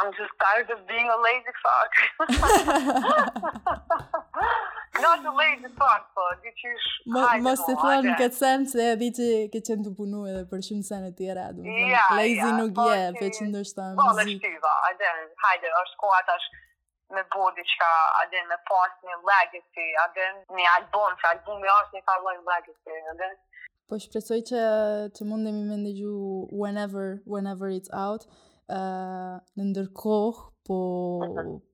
I'm 0.00 0.12
just 0.14 0.30
tired 0.38 0.70
of 0.70 0.86
being 0.86 1.08
a 1.10 1.18
lazy 1.28 1.54
fuck. 1.66 1.92
Not 5.02 5.24
a 5.24 5.32
lazy 5.34 5.70
fuck, 5.74 6.06
but 6.14 6.38
you 6.44 6.52
should 6.54 7.42
must 7.42 7.66
to 7.66 7.74
learn 7.74 8.04
to 8.04 8.14
get 8.18 8.34
sense, 8.34 8.72
be 8.74 9.10
to 9.16 9.48
get 9.50 9.66
something 9.66 9.96
to 9.96 10.06
do 10.12 10.20
edhe 10.30 10.44
për 10.52 10.60
çmsen 10.66 11.06
e 11.10 11.12
tjera, 11.20 11.46
domethënë. 11.56 12.06
Lazy 12.22 12.36
yeah, 12.38 12.58
nuk 12.60 12.82
je, 12.88 12.98
veç 13.18 13.40
nëse 13.40 13.52
të 13.54 13.62
shtam. 13.70 13.94
Oh, 14.04 14.12
let's 14.14 14.30
see 14.30 14.60
that. 14.62 14.80
I 14.90 14.92
don't 15.00 15.36
hide. 15.46 15.68
A 15.80 15.82
skuartash 15.94 16.46
me 17.16 17.24
bu 17.34 17.48
diçka, 17.58 17.92
a 18.20 18.24
dhe 18.34 18.44
me 18.52 18.58
pastë, 18.70 19.08
një 19.10 19.18
legacy, 19.32 19.88
a 20.04 20.08
dhe 20.18 20.28
në 20.58 20.68
album, 20.76 21.16
ç 21.24 21.30
albumi 21.34 21.72
është 21.76 21.98
një 21.98 22.04
vallë 22.12 22.36
legacy. 22.52 23.38
Po 23.90 23.98
shpresoj 23.98 24.38
që 24.46 24.58
të 25.18 25.24
mundemi 25.26 25.64
me 25.66 25.76
ndëgju 25.80 26.10
whenever, 26.60 27.18
whenever 27.26 27.72
it's 27.74 27.90
out. 27.90 28.22
Uh, 28.70 29.40
në 29.58 29.64
ndërkohë, 29.72 30.36
po, 30.68 30.76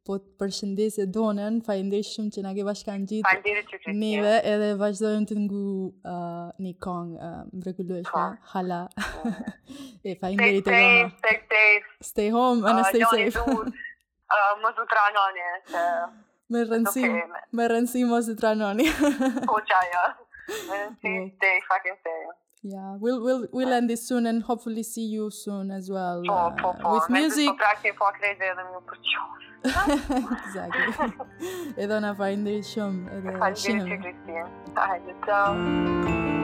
po 0.09 0.17
të 0.23 0.33
përshëndese 0.41 1.05
donen, 1.13 1.59
fa 1.67 1.77
shumë 1.77 2.33
që 2.33 2.39
nga 2.47 2.55
ke 2.57 2.65
bashka 2.65 2.95
në 3.03 3.11
gjithë 3.11 4.33
edhe 4.49 4.71
vazhdojmë 4.81 5.29
të 5.29 5.37
ngu 5.43 5.61
uh, 5.61 6.49
një 6.65 6.73
kongë, 6.81 7.15
uh, 7.21 8.35
hala. 8.55 8.81
e 10.09 10.17
fa 10.23 10.33
stay, 10.33 10.61
stay, 10.61 10.61
stay 10.63 11.39
safe. 11.53 11.87
Stay 12.13 12.29
home, 12.33 12.65
uh, 12.65 12.73
ah, 12.73 12.77
and 12.77 12.87
stay 12.87 13.05
safe. 13.13 13.43
Ah, 14.35 14.57
më 14.59 14.71
zutra 14.75 15.03
tranoni. 15.07 15.43
Me 16.51 16.65
rëndësi, 16.67 17.05
me 17.55 17.67
rëndësi 17.71 18.01
më 18.11 18.17
të 18.27 18.33
tranoni. 18.41 18.89
Po 19.47 19.61
qaj, 19.71 19.93
ja. 19.93 20.03
She's 20.49 20.57
fucking 20.63 20.97
thing. 22.05 22.31
Yeah, 22.63 22.97
we'll 22.99 23.23
we'll 23.23 23.47
we'll 23.53 23.73
end 23.73 23.89
this 23.89 24.07
soon 24.09 24.27
and 24.27 24.43
hopefully 24.43 24.83
see 24.83 25.05
you 25.07 25.31
soon 25.31 25.71
as 25.71 25.89
well 25.91 26.23
uh, 26.29 26.51
with 26.95 27.11
music. 27.11 27.49
exactly. 29.67 30.93
Εδώ 31.77 31.99
να 31.99 32.15
βαρύνει 32.15 32.51
η 32.51 32.63
σιωμ. 32.63 33.07
Ευχαριστώ, 33.09 33.73
Κριστίνα. 33.73 34.51
Ευχαριστώ. 34.69 36.35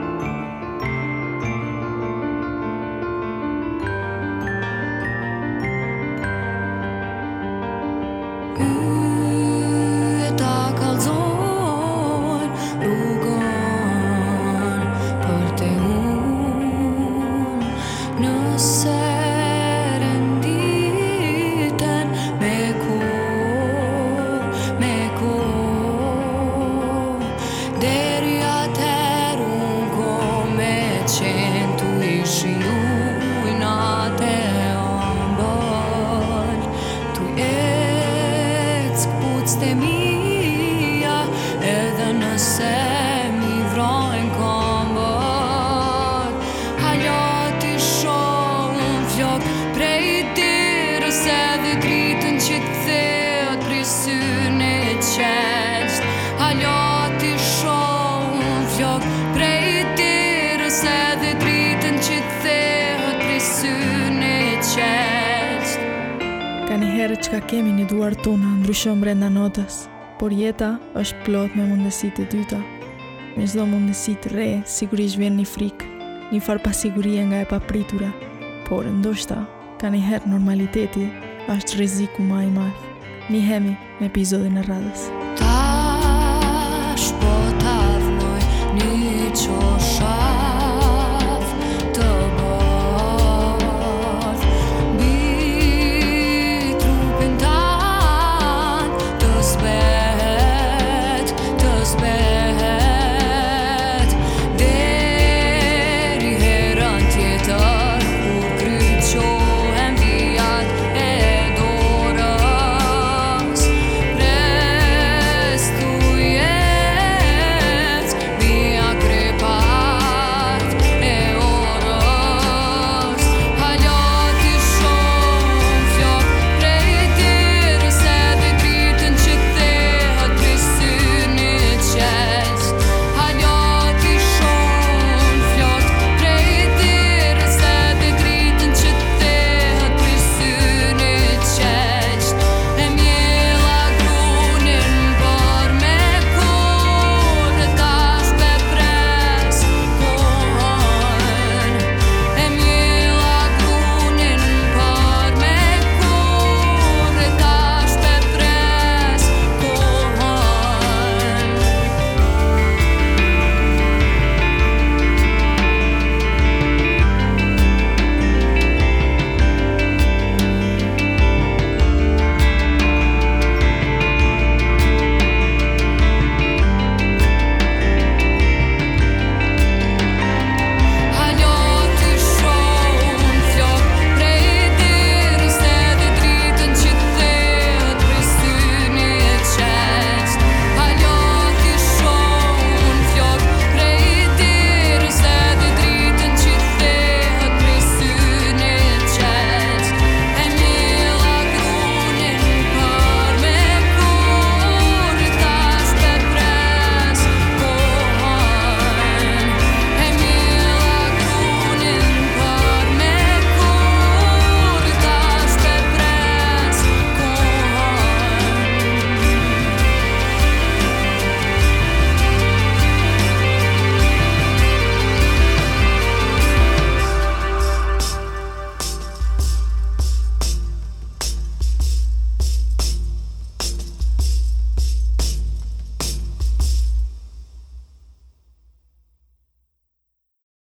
Ka 66.73 66.79
një 66.81 66.89
herë 66.89 67.17
që 67.21 67.31
ka 67.35 67.39
kemi 67.53 67.69
një 67.77 67.83
duar 67.91 68.15
tunë 68.25 68.51
ndryshëm 68.63 69.03
brenda 69.03 69.27
notës, 69.29 69.83
por 70.17 70.33
jeta 70.33 70.71
është 70.97 71.19
plot 71.27 71.57
me 71.59 71.67
mundësit 71.69 72.17
e 72.17 72.25
dyta. 72.33 72.63
Me 73.37 73.45
zdo 73.45 73.67
mundësit 73.69 74.31
re, 74.33 74.47
sigurisht 74.65 75.21
vjen 75.21 75.37
një 75.37 75.45
frikë, 75.51 75.91
një 76.33 76.41
farë 76.41 76.65
pasigurie 76.71 77.27
nga 77.29 77.43
e 77.45 77.49
papritura, 77.53 78.09
por 78.71 78.89
ndoshta, 78.89 79.43
ka 79.85 79.93
një 79.93 80.01
herë 80.09 80.33
normaliteti 80.33 81.11
është 81.59 81.83
riziku 81.85 82.25
ma 82.25 82.41
i 82.47 82.49
marë. 82.57 82.97
Një 83.29 83.45
hemi 83.51 83.77
në 84.01 84.09
epizodin 84.09 84.57
e 84.57 84.65
radhës. 84.71 85.05
Ta 85.45 86.97
shpo 87.05 87.37
të 87.61 87.77
avnoj 87.85 88.75
një 88.81 89.82